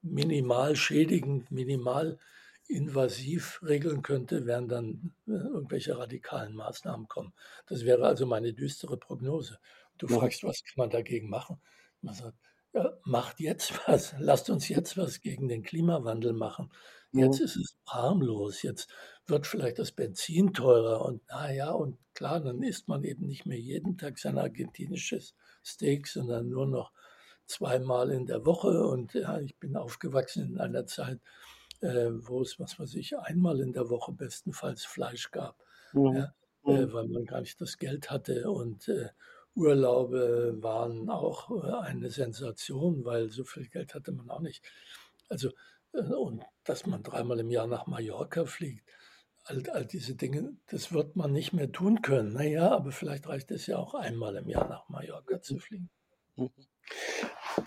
minimal 0.00 0.74
schädigend, 0.74 1.50
minimal 1.50 2.18
invasiv 2.66 3.60
regeln 3.62 4.00
könnte, 4.00 4.46
werden 4.46 4.68
dann 4.68 5.14
äh, 5.26 5.32
irgendwelche 5.32 5.98
radikalen 5.98 6.54
Maßnahmen 6.54 7.08
kommen. 7.08 7.34
Das 7.66 7.84
wäre 7.84 8.06
also 8.06 8.24
meine 8.24 8.54
düstere 8.54 8.96
Prognose. 8.96 9.58
Du 9.98 10.06
ja. 10.06 10.18
fragst, 10.18 10.44
was 10.44 10.62
kann 10.64 10.74
man 10.76 10.90
dagegen 10.90 11.28
machen? 11.28 11.60
Man 12.00 12.14
sagt, 12.14 12.38
macht 13.04 13.40
jetzt 13.40 13.72
was, 13.88 14.14
lasst 14.18 14.50
uns 14.50 14.68
jetzt 14.68 14.96
was 14.96 15.20
gegen 15.20 15.48
den 15.48 15.62
Klimawandel 15.62 16.32
machen. 16.32 16.70
Jetzt 17.12 17.38
ja. 17.38 17.44
ist 17.44 17.56
es 17.56 17.76
harmlos, 17.86 18.62
jetzt 18.62 18.88
wird 19.26 19.46
vielleicht 19.46 19.78
das 19.78 19.92
Benzin 19.92 20.52
teurer 20.52 21.04
und 21.04 21.22
naja, 21.28 21.70
und 21.70 21.96
klar, 22.12 22.40
dann 22.40 22.62
isst 22.62 22.88
man 22.88 23.04
eben 23.04 23.26
nicht 23.26 23.46
mehr 23.46 23.58
jeden 23.58 23.96
Tag 23.96 24.18
sein 24.18 24.36
argentinisches 24.36 25.36
Steak, 25.64 26.08
sondern 26.08 26.48
nur 26.48 26.66
noch 26.66 26.92
zweimal 27.46 28.10
in 28.10 28.26
der 28.26 28.44
Woche. 28.44 28.86
Und 28.86 29.14
ja, 29.14 29.38
ich 29.40 29.56
bin 29.58 29.76
aufgewachsen 29.76 30.54
in 30.54 30.60
einer 30.60 30.86
Zeit, 30.86 31.20
äh, 31.80 32.10
wo 32.10 32.42
es, 32.42 32.58
was 32.58 32.78
weiß 32.78 32.94
ich, 32.94 33.16
einmal 33.16 33.60
in 33.60 33.72
der 33.72 33.90
Woche 33.90 34.12
bestenfalls 34.12 34.84
Fleisch 34.84 35.30
gab, 35.30 35.62
mhm. 35.92 36.16
ja, 36.16 36.34
äh, 36.66 36.92
weil 36.92 37.08
man 37.08 37.24
gar 37.24 37.40
nicht 37.40 37.60
das 37.60 37.78
Geld 37.78 38.10
hatte. 38.10 38.50
Und 38.50 38.88
äh, 38.88 39.10
Urlaube 39.54 40.56
waren 40.60 41.08
auch 41.08 41.50
äh, 41.50 41.86
eine 41.86 42.10
Sensation, 42.10 43.04
weil 43.04 43.30
so 43.30 43.44
viel 43.44 43.68
Geld 43.68 43.94
hatte 43.94 44.12
man 44.12 44.30
auch 44.30 44.40
nicht. 44.40 44.64
Also, 45.28 45.50
äh, 45.92 46.00
und 46.00 46.42
dass 46.64 46.86
man 46.86 47.02
dreimal 47.02 47.40
im 47.40 47.50
Jahr 47.50 47.66
nach 47.66 47.86
Mallorca 47.86 48.44
fliegt, 48.46 48.84
all, 49.44 49.62
all 49.70 49.84
diese 49.84 50.14
Dinge, 50.14 50.56
das 50.68 50.92
wird 50.92 51.16
man 51.16 51.32
nicht 51.32 51.52
mehr 51.52 51.70
tun 51.70 52.02
können. 52.02 52.32
Naja, 52.32 52.70
aber 52.70 52.92
vielleicht 52.92 53.28
reicht 53.28 53.50
es 53.50 53.66
ja 53.66 53.78
auch 53.78 53.94
einmal 53.94 54.36
im 54.36 54.48
Jahr 54.48 54.68
nach 54.68 54.88
Mallorca 54.88 55.40
zu 55.40 55.58
fliegen. 55.58 55.90
Mhm. 56.36 56.50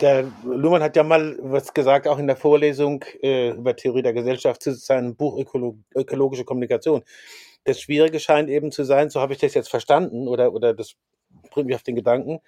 Der 0.00 0.30
Luhmann 0.44 0.82
hat 0.82 0.94
ja 0.94 1.02
mal 1.02 1.38
was 1.40 1.72
gesagt, 1.74 2.06
auch 2.06 2.18
in 2.18 2.26
der 2.26 2.36
Vorlesung 2.36 3.04
äh, 3.22 3.50
über 3.50 3.74
Theorie 3.74 4.02
der 4.02 4.12
Gesellschaft 4.12 4.62
zu 4.62 4.74
seinem 4.74 5.16
Buch 5.16 5.38
Ökolo 5.38 5.78
Ökologische 5.94 6.44
Kommunikation. 6.44 7.02
Das 7.64 7.80
Schwierige 7.80 8.20
scheint 8.20 8.48
eben 8.48 8.70
zu 8.70 8.84
sein, 8.84 9.10
so 9.10 9.20
habe 9.20 9.32
ich 9.32 9.40
das 9.40 9.54
jetzt 9.54 9.70
verstanden, 9.70 10.28
oder, 10.28 10.52
oder 10.52 10.74
das 10.74 10.94
bringt 11.50 11.66
mich 11.66 11.76
auf 11.76 11.82
den 11.82 11.96
Gedanken, 11.96 12.40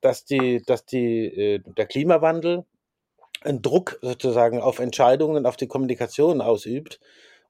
dass, 0.00 0.24
die, 0.24 0.62
dass 0.64 0.84
die, 0.84 1.26
äh, 1.26 1.58
der 1.64 1.86
Klimawandel 1.86 2.64
einen 3.42 3.62
Druck 3.62 3.98
sozusagen 4.02 4.60
auf 4.60 4.78
Entscheidungen, 4.78 5.46
auf 5.46 5.56
die 5.56 5.68
Kommunikation 5.68 6.40
ausübt. 6.40 7.00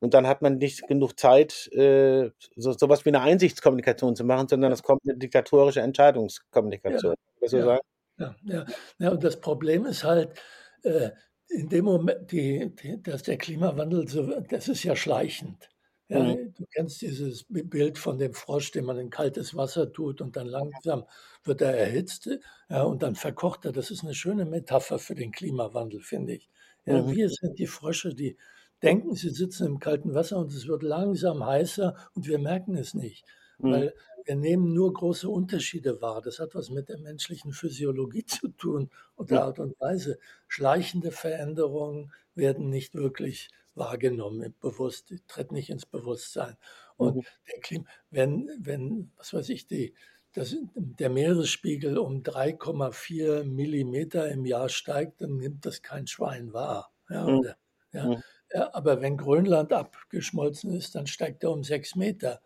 Und 0.00 0.14
dann 0.14 0.26
hat 0.26 0.42
man 0.42 0.58
nicht 0.58 0.86
genug 0.86 1.18
Zeit, 1.18 1.68
äh, 1.72 2.30
so 2.56 2.72
sowas 2.72 3.04
wie 3.04 3.10
eine 3.10 3.20
Einsichtskommunikation 3.20 4.14
zu 4.14 4.24
machen, 4.24 4.46
sondern 4.48 4.70
es 4.70 4.82
kommt 4.82 5.02
eine 5.04 5.16
diktatorische 5.16 5.80
Entscheidungskommunikation. 5.80 7.14
Ja, 7.40 7.48
so 7.48 7.58
ja. 7.58 7.64
sagen? 7.64 7.80
Ja, 8.18 8.36
ja. 8.44 8.66
ja, 8.98 9.10
und 9.10 9.24
das 9.24 9.40
Problem 9.40 9.86
ist 9.86 10.04
halt, 10.04 10.38
äh, 10.82 11.10
in 11.48 11.68
dem 11.68 11.84
Moment, 11.86 12.30
die, 12.30 12.74
die, 12.76 13.02
dass 13.02 13.22
der 13.22 13.38
Klimawandel, 13.38 14.06
so, 14.06 14.40
das 14.40 14.68
ist 14.68 14.84
ja 14.84 14.94
schleichend. 14.94 15.68
Ja, 16.08 16.20
mhm. 16.22 16.54
Du 16.56 16.64
kennst 16.72 17.02
dieses 17.02 17.44
Bild 17.48 17.98
von 17.98 18.18
dem 18.18 18.32
Frosch, 18.32 18.70
den 18.72 18.84
man 18.86 18.98
in 18.98 19.10
kaltes 19.10 19.54
Wasser 19.54 19.92
tut 19.92 20.20
und 20.22 20.36
dann 20.36 20.46
langsam 20.46 21.04
wird 21.44 21.60
er 21.60 21.76
erhitzt 21.76 22.30
ja, 22.70 22.82
und 22.82 23.02
dann 23.02 23.14
verkocht 23.14 23.64
er. 23.66 23.72
Das 23.72 23.90
ist 23.90 24.02
eine 24.04 24.14
schöne 24.14 24.46
Metapher 24.46 24.98
für 24.98 25.14
den 25.14 25.32
Klimawandel, 25.32 26.00
finde 26.00 26.34
ich. 26.34 26.48
Ja, 26.86 27.02
mhm. 27.02 27.10
Wir 27.10 27.28
sind 27.28 27.58
die 27.58 27.66
Frösche, 27.66 28.14
die 28.14 28.36
denken, 28.82 29.14
sie 29.14 29.30
sitzen 29.30 29.66
im 29.66 29.78
kalten 29.80 30.14
Wasser 30.14 30.38
und 30.38 30.52
es 30.52 30.66
wird 30.66 30.82
langsam 30.82 31.44
heißer 31.44 31.94
und 32.14 32.26
wir 32.26 32.38
merken 32.38 32.76
es 32.76 32.94
nicht. 32.94 33.24
mhm. 33.58 33.70
weil 33.72 33.94
wir 34.24 34.36
nehmen 34.36 34.74
nur 34.74 34.92
große 34.92 35.28
Unterschiede 35.28 36.00
wahr. 36.02 36.20
Das 36.22 36.38
hat 36.38 36.54
was 36.54 36.70
mit 36.70 36.88
der 36.88 36.98
menschlichen 36.98 37.52
Physiologie 37.52 38.24
zu 38.26 38.48
tun 38.48 38.90
und 39.16 39.30
der 39.30 39.42
Art 39.44 39.58
und 39.58 39.78
Weise. 39.80 40.18
Schleichende 40.48 41.10
Veränderungen 41.12 42.12
werden 42.34 42.68
nicht 42.68 42.94
wirklich 42.94 43.48
wahrgenommen, 43.78 44.54
bewusst, 44.60 45.14
tritt 45.26 45.52
nicht 45.52 45.70
ins 45.70 45.86
Bewusstsein. 45.86 46.56
Und 46.96 47.16
mhm. 47.16 47.22
der 47.50 47.60
Klima, 47.60 47.84
wenn, 48.10 48.50
wenn, 48.58 49.12
was 49.16 49.32
weiß 49.32 49.48
ich, 49.50 49.66
die, 49.66 49.94
das, 50.34 50.56
der 50.74 51.10
Meeresspiegel 51.10 51.98
um 51.98 52.22
3,4 52.22 53.44
Millimeter 53.44 54.28
im 54.28 54.44
Jahr 54.44 54.68
steigt, 54.68 55.20
dann 55.20 55.36
nimmt 55.36 55.64
das 55.64 55.82
kein 55.82 56.06
Schwein 56.06 56.52
wahr. 56.52 56.92
Ja, 57.08 57.26
mhm. 57.26 57.38
oder, 57.38 57.56
ja. 57.92 58.04
Mhm. 58.06 58.22
ja, 58.52 58.74
aber 58.74 59.00
wenn 59.00 59.16
Grönland 59.16 59.72
abgeschmolzen 59.72 60.72
ist, 60.72 60.94
dann 60.94 61.06
steigt 61.06 61.44
er 61.44 61.52
um 61.52 61.64
sechs 61.64 61.96
Meter. 61.96 62.40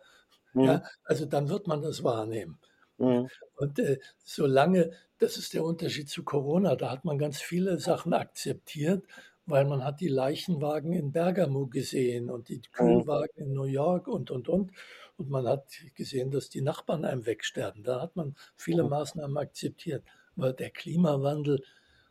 Ja, 0.53 0.77
mhm. 0.77 0.81
also 1.03 1.25
dann 1.25 1.49
wird 1.49 1.67
man 1.67 1.81
das 1.81 2.03
wahrnehmen. 2.03 2.59
Mhm. 2.97 3.27
Und 3.55 3.79
äh, 3.79 3.99
solange, 4.23 4.91
das 5.17 5.37
ist 5.37 5.53
der 5.53 5.63
Unterschied 5.63 6.09
zu 6.09 6.23
Corona, 6.23 6.75
da 6.75 6.91
hat 6.91 7.05
man 7.05 7.17
ganz 7.17 7.41
viele 7.41 7.79
Sachen 7.79 8.13
akzeptiert, 8.13 9.05
weil 9.45 9.65
man 9.65 9.83
hat 9.83 9.99
die 9.99 10.07
Leichenwagen 10.07 10.93
in 10.93 11.11
Bergamo 11.11 11.67
gesehen 11.67 12.29
und 12.29 12.49
die. 12.49 12.61
Kühlwagen 12.61 13.37
in 13.37 13.53
New 13.53 13.65
York 13.65 14.07
und, 14.07 14.31
und, 14.31 14.47
und. 14.47 14.71
Und 15.17 15.29
man 15.29 15.47
hat 15.47 15.65
gesehen, 15.95 16.31
dass 16.31 16.49
die 16.49 16.61
Nachbarn 16.61 17.05
einem 17.05 17.25
wegsterben. 17.25 17.83
Da 17.83 18.01
hat 18.01 18.15
man 18.15 18.35
viele 18.55 18.83
Maßnahmen 18.83 19.37
akzeptiert. 19.37 20.03
Aber 20.35 20.53
der 20.53 20.71
Klimawandel, 20.71 21.63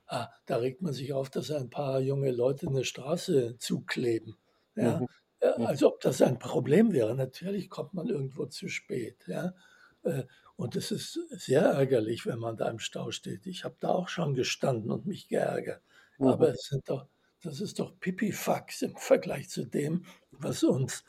ah, 0.07 0.29
da 0.47 0.57
regt 0.57 0.83
man 0.83 0.93
sich 0.93 1.13
auf, 1.13 1.29
dass 1.31 1.51
ein 1.51 1.71
paar 1.71 2.01
junge 2.01 2.31
Leute 2.31 2.69
eine 2.69 2.85
Straße 2.85 3.57
zukleben. 3.59 4.37
Ja? 4.77 5.01
Mhm. 5.01 5.67
Als 5.67 5.83
ob 5.83 6.01
das 6.01 6.23
ein 6.23 6.39
Problem 6.39 6.93
wäre. 6.93 7.15
Natürlich 7.17 7.69
kommt 7.71 7.95
man 7.95 8.09
irgendwo 8.09 8.47
zu 8.47 8.69
spät. 8.69 9.17
Ja? 9.27 9.55
Äh, 10.05 10.25
und 10.55 10.77
es 10.77 10.93
ist 10.93 11.19
sehr 11.31 11.63
ärgerlich, 11.63 12.25
wenn 12.27 12.39
man 12.39 12.57
da 12.57 12.69
im 12.69 12.79
Stau 12.79 13.11
steht. 13.11 13.47
Ich 13.47 13.65
habe 13.65 13.75
da 13.81 13.89
auch 13.89 14.09
schon 14.09 14.35
gestanden 14.35 14.93
und 14.93 15.07
mich 15.07 15.29
geärgert. 15.29 15.83
Mhm. 16.19 16.27
Aber 16.29 16.51
es 16.51 16.69
sind 16.69 16.89
doch 16.89 17.07
das 17.43 17.61
ist 17.61 17.79
doch 17.79 17.99
Pipifax 18.01 18.83
im 18.83 18.97
Vergleich 18.97 19.49
zu 19.49 19.65
dem, 19.65 20.05
was 20.31 20.63
uns 20.63 21.05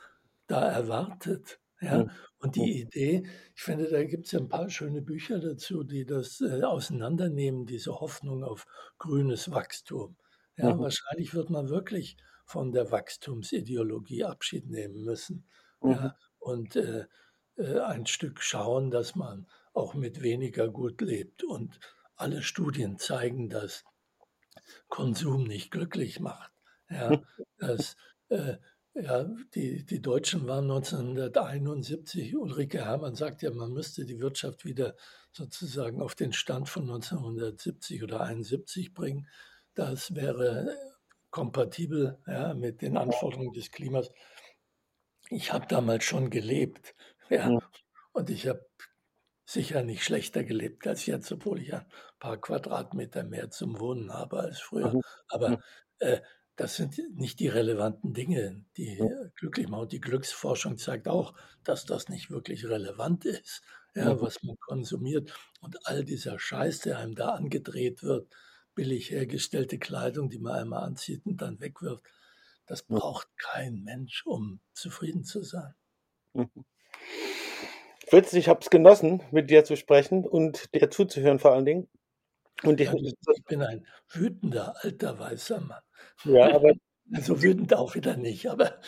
da 0.46 0.68
erwartet. 0.68 1.60
Ja? 1.80 2.06
Und 2.38 2.56
die 2.56 2.80
Idee, 2.80 3.26
ich 3.54 3.62
finde, 3.62 3.88
da 3.88 4.04
gibt 4.04 4.26
es 4.26 4.32
ja 4.32 4.40
ein 4.40 4.48
paar 4.48 4.68
schöne 4.68 5.02
Bücher 5.02 5.38
dazu, 5.38 5.82
die 5.84 6.04
das 6.04 6.40
äh, 6.40 6.62
auseinandernehmen, 6.62 7.66
diese 7.66 8.00
Hoffnung 8.00 8.44
auf 8.44 8.66
grünes 8.98 9.50
Wachstum. 9.50 10.16
Ja, 10.56 10.74
mhm. 10.74 10.80
Wahrscheinlich 10.80 11.34
wird 11.34 11.50
man 11.50 11.68
wirklich 11.68 12.16
von 12.46 12.72
der 12.72 12.90
Wachstumsideologie 12.90 14.24
Abschied 14.24 14.68
nehmen 14.68 15.04
müssen. 15.04 15.46
Mhm. 15.82 15.90
Ja? 15.90 16.16
Und 16.38 16.76
äh, 16.76 17.06
äh, 17.56 17.80
ein 17.80 18.06
Stück 18.06 18.42
schauen, 18.42 18.90
dass 18.90 19.14
man 19.14 19.46
auch 19.72 19.94
mit 19.94 20.22
weniger 20.22 20.68
gut 20.68 21.00
lebt. 21.00 21.44
Und 21.44 21.78
alle 22.16 22.42
Studien 22.42 22.98
zeigen 22.98 23.48
das. 23.48 23.84
Konsum 24.88 25.44
nicht 25.44 25.70
glücklich 25.70 26.20
macht. 26.20 26.52
Ja, 26.90 27.22
das, 27.58 27.96
äh, 28.28 28.56
ja, 28.94 29.24
die, 29.54 29.84
die 29.84 30.00
Deutschen 30.00 30.46
waren 30.46 30.70
1971, 30.70 32.36
Ulrike 32.36 32.84
Hermann 32.84 33.16
sagt 33.16 33.42
ja, 33.42 33.50
man 33.50 33.72
müsste 33.72 34.04
die 34.04 34.20
Wirtschaft 34.20 34.64
wieder 34.64 34.94
sozusagen 35.32 36.00
auf 36.00 36.14
den 36.14 36.32
Stand 36.32 36.68
von 36.68 36.82
1970 36.84 38.04
oder 38.04 38.20
71 38.20 38.94
bringen. 38.94 39.28
Das 39.74 40.14
wäre 40.14 40.76
kompatibel 41.30 42.18
ja, 42.28 42.54
mit 42.54 42.82
den 42.82 42.96
Anforderungen 42.96 43.52
des 43.52 43.72
Klimas. 43.72 44.12
Ich 45.30 45.52
habe 45.52 45.66
damals 45.66 46.04
schon 46.04 46.30
gelebt. 46.30 46.94
Ja, 47.30 47.58
und 48.12 48.30
ich 48.30 48.46
habe 48.46 48.64
sicher 49.44 49.82
nicht 49.82 50.04
schlechter 50.04 50.44
gelebt 50.44 50.86
als 50.86 51.06
jetzt, 51.06 51.30
obwohl 51.32 51.60
ich 51.60 51.74
ein 51.74 51.86
paar 52.18 52.38
Quadratmeter 52.38 53.24
mehr 53.24 53.50
zum 53.50 53.78
Wohnen 53.78 54.12
habe 54.12 54.40
als 54.40 54.60
früher. 54.60 54.94
Mhm. 54.94 55.02
Aber 55.28 55.60
äh, 55.98 56.20
das 56.56 56.76
sind 56.76 56.98
nicht 57.16 57.40
die 57.40 57.48
relevanten 57.48 58.14
Dinge, 58.14 58.64
die 58.76 59.02
glücklich 59.36 59.68
machen. 59.68 59.82
Und 59.82 59.92
die 59.92 60.00
Glücksforschung 60.00 60.78
zeigt 60.78 61.08
auch, 61.08 61.34
dass 61.64 61.84
das 61.84 62.08
nicht 62.08 62.30
wirklich 62.30 62.68
relevant 62.68 63.24
ist, 63.24 63.62
ja, 63.94 64.20
was 64.20 64.42
man 64.42 64.56
konsumiert. 64.60 65.34
Und 65.60 65.86
all 65.86 66.04
dieser 66.04 66.38
Scheiß, 66.38 66.80
der 66.80 66.98
einem 66.98 67.14
da 67.14 67.30
angedreht 67.30 68.02
wird, 68.02 68.32
billig 68.74 69.10
hergestellte 69.10 69.78
Kleidung, 69.78 70.30
die 70.30 70.38
man 70.38 70.52
einmal 70.52 70.84
anzieht 70.84 71.26
und 71.26 71.42
dann 71.42 71.60
wegwirft, 71.60 72.04
das 72.66 72.82
braucht 72.82 73.28
kein 73.36 73.82
Mensch, 73.82 74.24
um 74.24 74.60
zufrieden 74.72 75.24
zu 75.24 75.42
sein. 75.42 75.74
Fritz, 78.14 78.32
ich 78.34 78.48
habe 78.48 78.60
es 78.60 78.70
genossen, 78.70 79.24
mit 79.32 79.50
dir 79.50 79.64
zu 79.64 79.74
sprechen 79.74 80.24
und 80.24 80.72
dir 80.72 80.88
zuzuhören 80.88 81.40
vor 81.40 81.50
allen 81.50 81.64
Dingen. 81.64 81.88
Und 82.62 82.80
ich, 82.80 82.88
ich 82.92 83.44
bin 83.48 83.60
ein 83.60 83.84
wütender 84.08 84.72
alter 84.84 85.18
weißer 85.18 85.60
Mann. 85.60 85.82
Ja, 86.24 86.54
aber 86.54 86.74
so 87.22 87.42
wütend 87.42 87.74
auch 87.74 87.96
wieder 87.96 88.16
nicht, 88.16 88.46
aber, 88.46 88.78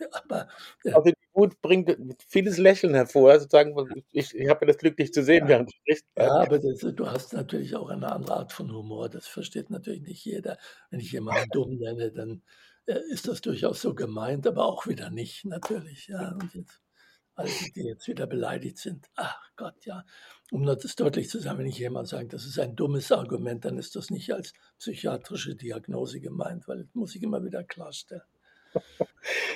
aber 0.10 0.48
ja. 0.82 0.96
also 0.96 1.10
die 1.10 1.14
Wut 1.34 1.62
bringt 1.62 1.96
vieles 2.26 2.58
Lächeln 2.58 2.94
hervor. 2.94 3.38
Sozusagen, 3.38 3.76
ich, 4.10 4.34
ich 4.34 4.48
habe 4.48 4.62
ja 4.62 4.72
das 4.72 4.78
Glück, 4.78 4.96
dich 4.96 5.12
zu 5.12 5.22
sehen, 5.22 5.44
ja. 5.44 5.50
während 5.50 5.68
du 5.68 5.76
sprichst. 5.76 6.06
Ja, 6.18 6.32
aber 6.32 6.58
das, 6.58 6.80
du 6.80 7.06
hast 7.08 7.32
natürlich 7.32 7.76
auch 7.76 7.90
eine 7.90 8.10
andere 8.10 8.38
Art 8.38 8.52
von 8.52 8.72
Humor. 8.72 9.08
Das 9.08 9.28
versteht 9.28 9.70
natürlich 9.70 10.02
nicht 10.02 10.24
jeder. 10.24 10.58
Wenn 10.90 10.98
ich 10.98 11.12
jemanden 11.12 11.48
dumm 11.50 11.76
nenne, 11.76 12.10
dann 12.10 12.42
äh, 12.86 12.98
ist 13.08 13.28
das 13.28 13.40
durchaus 13.40 13.80
so 13.80 13.94
gemeint, 13.94 14.48
aber 14.48 14.66
auch 14.66 14.88
wieder 14.88 15.10
nicht, 15.10 15.44
natürlich. 15.44 16.08
Ja, 16.08 16.32
und 16.32 16.52
jetzt 16.54 16.83
alle, 17.34 17.50
die 17.74 17.82
jetzt 17.82 18.08
wieder 18.08 18.26
beleidigt 18.26 18.78
sind. 18.78 19.06
Ach 19.16 19.50
Gott, 19.56 19.84
ja. 19.84 20.04
Um 20.52 20.64
das 20.64 20.94
deutlich 20.96 21.28
zu 21.28 21.40
sagen, 21.40 21.58
wenn 21.58 21.66
ich 21.66 21.78
jemand 21.78 22.08
sage, 22.08 22.28
das 22.28 22.44
ist 22.44 22.58
ein 22.58 22.76
dummes 22.76 23.10
Argument, 23.10 23.64
dann 23.64 23.78
ist 23.78 23.96
das 23.96 24.10
nicht 24.10 24.32
als 24.32 24.52
psychiatrische 24.78 25.56
Diagnose 25.56 26.20
gemeint, 26.20 26.68
weil 26.68 26.78
das 26.78 26.94
muss 26.94 27.14
ich 27.14 27.22
immer 27.22 27.44
wieder 27.44 27.64
klarstellen. 27.64 28.22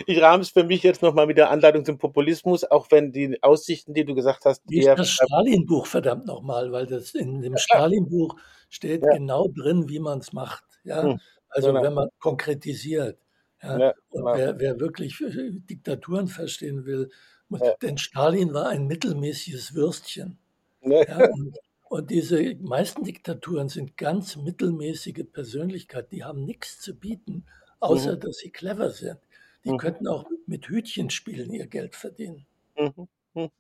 Ich 0.07 0.23
rahme 0.23 0.43
es 0.43 0.51
für 0.51 0.65
mich 0.65 0.83
jetzt 0.83 1.03
nochmal 1.03 1.27
mit 1.27 1.37
der 1.37 1.51
Anleitung 1.51 1.85
zum 1.85 1.99
Populismus, 1.99 2.65
auch 2.65 2.87
wenn 2.91 3.13
die 3.13 3.43
Aussichten, 3.43 3.93
die 3.93 4.05
du 4.05 4.15
gesagt 4.15 4.45
hast, 4.45 4.63
Wie 4.67 4.83
eher. 4.83 4.95
Das 4.95 5.11
Stalin-Buch, 5.11 5.87
verdammt 5.87 6.25
nochmal, 6.25 6.73
weil 6.73 6.87
das 6.87 7.15
in 7.15 7.43
dem 7.43 7.57
Stalin-Buch 7.57 8.37
steht 8.71 9.03
ja. 9.03 9.13
genau 9.13 9.49
drin, 9.49 9.89
wie 9.89 9.99
man 9.99 10.21
es 10.21 10.33
macht. 10.33 10.65
Ja? 10.85 11.03
Hm, 11.03 11.21
also, 11.49 11.69
genau. 11.69 11.83
wenn 11.83 11.95
man 11.95 12.09
konkretisiert. 12.19 13.19
Ja? 13.63 13.79
ja 13.79 13.95
und 14.11 14.25
genau. 14.25 14.37
wer, 14.37 14.59
wer 14.61 14.81
wirklich 14.81 15.23
Diktaturen 15.69 16.29
verstehen 16.29 16.87
will, 16.87 17.11
ja. 17.51 17.75
Denn 17.83 17.99
Stalin 17.99 18.53
war 18.55 18.69
ein 18.69 18.87
mittelmäßiges 18.87 19.75
Würstchen. 19.75 20.39
Ja, 20.83 21.29
und, 21.31 21.59
und, 21.89 22.11
diese 22.11 22.55
meisten 22.57 23.05
Diktaturen 23.05 23.69
sind 23.69 23.97
ganz 23.97 24.37
mittelmäßige 24.37 25.25
Persönlichkeiten, 25.33 26.11
die 26.15 26.25
haben 26.25 26.45
nichts 26.45 26.81
zu 26.81 26.95
bieten, 26.95 27.47
außer 27.81 28.17
mhm. 28.17 28.21
dass 28.21 28.39
sie 28.39 28.51
clever 28.51 28.91
sind. 28.91 29.19
Die 29.65 29.73
mhm. 29.73 29.79
könnten 29.79 30.07
auch 30.07 30.27
mit 30.47 30.69
Hütchen 30.69 31.11
spielen 31.11 31.53
ihr 31.53 31.67
Geld 31.67 31.97
verdienen. 31.97 32.47
Mhm. 32.77 33.09
mhm. 33.35 33.51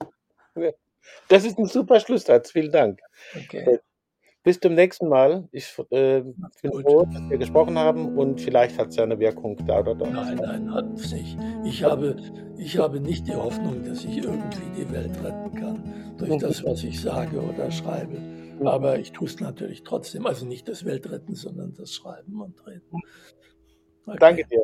Das 1.29 1.45
ist 1.45 1.59
ein 1.59 1.67
super 1.67 2.01
Schlusssatz. 2.01 2.53
Vielen 2.53 2.73
Dank. 2.73 3.01
Okay. 3.35 3.81
Bis 4.49 4.59
zum 4.61 4.73
nächsten 4.73 5.11
Mal. 5.11 5.47
Ich 5.53 5.77
äh, 5.91 6.23
bin 6.63 6.73
froh, 6.73 7.05
dass 7.05 7.29
wir 7.29 7.37
gesprochen 7.37 7.79
haben 7.79 8.17
und 8.17 8.41
vielleicht 8.41 8.79
hat 8.79 8.89
es 8.89 8.97
ja 8.97 9.03
eine 9.03 9.19
Wirkung 9.19 9.59
da 9.67 9.81
oder 9.81 9.95
da. 9.95 10.09
Nein, 10.09 10.41
nein, 10.43 10.73
hat 10.73 10.87
es 10.95 11.13
nicht. 11.13 11.37
Ich 11.67 11.85
habe, 11.85 12.17
ich 12.57 12.79
habe 12.79 12.99
nicht 12.99 13.27
die 13.27 13.35
Hoffnung, 13.35 13.85
dass 13.85 14.07
ich 14.07 14.17
irgendwie 14.17 14.65
die 14.75 14.91
Welt 14.91 15.23
retten 15.23 15.55
kann 15.55 16.15
durch 16.17 16.31
mhm. 16.31 16.39
das, 16.39 16.65
was 16.65 16.83
ich 16.83 16.99
sage 16.99 17.43
oder 17.43 17.71
schreibe. 17.71 18.19
Mhm. 18.19 18.67
Aber 18.67 18.99
ich 18.99 19.13
tue 19.13 19.29
es 19.29 19.39
natürlich 19.39 19.83
trotzdem. 19.83 20.25
Also 20.25 20.47
nicht 20.47 20.67
das 20.67 20.87
Weltretten, 20.87 21.35
sondern 21.35 21.75
das 21.75 21.93
Schreiben 21.93 22.41
und 22.41 22.67
Reden. 22.67 22.87
Mhm. 22.91 23.01
Okay. 24.07 24.17
Danke 24.19 24.45
dir. 24.47 24.63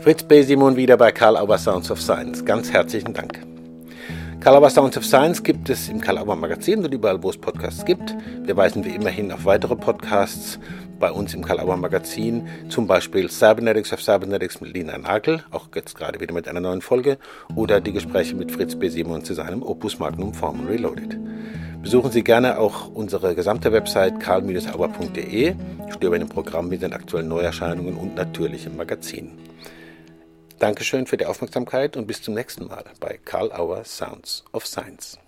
Fritz 0.00 0.22
B. 0.22 0.42
Simon 0.42 0.76
wieder 0.76 0.96
bei 0.96 1.10
Karl 1.10 1.36
Auer 1.38 1.58
Sounds 1.58 1.90
of 1.90 2.00
Science. 2.00 2.44
Ganz 2.44 2.70
herzlichen 2.70 3.14
Dank. 3.14 3.44
Calabar 4.44 4.68
Sounds 4.68 4.94
of 4.98 5.06
Science 5.06 5.42
gibt 5.42 5.70
es 5.70 5.88
im 5.88 6.02
Calabar 6.02 6.36
Magazin 6.36 6.84
und 6.84 6.92
überall, 6.92 7.22
wo 7.22 7.30
es 7.30 7.38
Podcasts 7.38 7.82
gibt. 7.86 8.14
Wir 8.42 8.54
weisen 8.54 8.84
wie 8.84 8.90
immer 8.90 9.08
hin 9.08 9.32
auf 9.32 9.46
weitere 9.46 9.74
Podcasts 9.74 10.58
bei 11.00 11.10
uns 11.10 11.32
im 11.32 11.42
Calabar 11.42 11.78
Magazin, 11.78 12.46
zum 12.68 12.86
Beispiel 12.86 13.30
Cybernetics 13.30 13.94
of 13.94 14.02
Cybernetics 14.02 14.60
mit 14.60 14.74
Lina 14.74 14.98
Nagel, 14.98 15.42
auch 15.50 15.68
jetzt 15.74 15.96
gerade 15.96 16.20
wieder 16.20 16.34
mit 16.34 16.46
einer 16.46 16.60
neuen 16.60 16.82
Folge, 16.82 17.16
oder 17.54 17.80
die 17.80 17.94
Gespräche 17.94 18.36
mit 18.36 18.52
Fritz 18.52 18.74
B. 18.74 18.90
Simon 18.90 19.24
zu 19.24 19.32
seinem 19.32 19.62
Opus 19.62 19.98
Magnum 19.98 20.34
Form 20.34 20.66
Reloaded. 20.66 21.18
Besuchen 21.80 22.10
Sie 22.12 22.22
gerne 22.22 22.58
auch 22.58 22.90
unsere 22.92 23.34
gesamte 23.34 23.72
Website 23.72 24.20
karl-auer.de, 24.20 25.54
stöbern 25.88 26.20
im 26.20 26.28
Programm 26.28 26.68
mit 26.68 26.82
den 26.82 26.92
aktuellen 26.92 27.28
Neuerscheinungen 27.28 27.96
und 27.96 28.14
natürlich 28.14 28.66
im 28.66 28.76
Magazin. 28.76 29.38
Dankeschön 30.64 31.04
für 31.04 31.18
die 31.18 31.26
Aufmerksamkeit 31.26 31.94
und 31.94 32.06
bis 32.06 32.22
zum 32.22 32.32
nächsten 32.32 32.68
Mal 32.68 32.84
bei 32.98 33.20
Karl 33.22 33.52
Auer 33.52 33.84
Sounds 33.84 34.44
of 34.54 34.66
Science. 34.66 35.18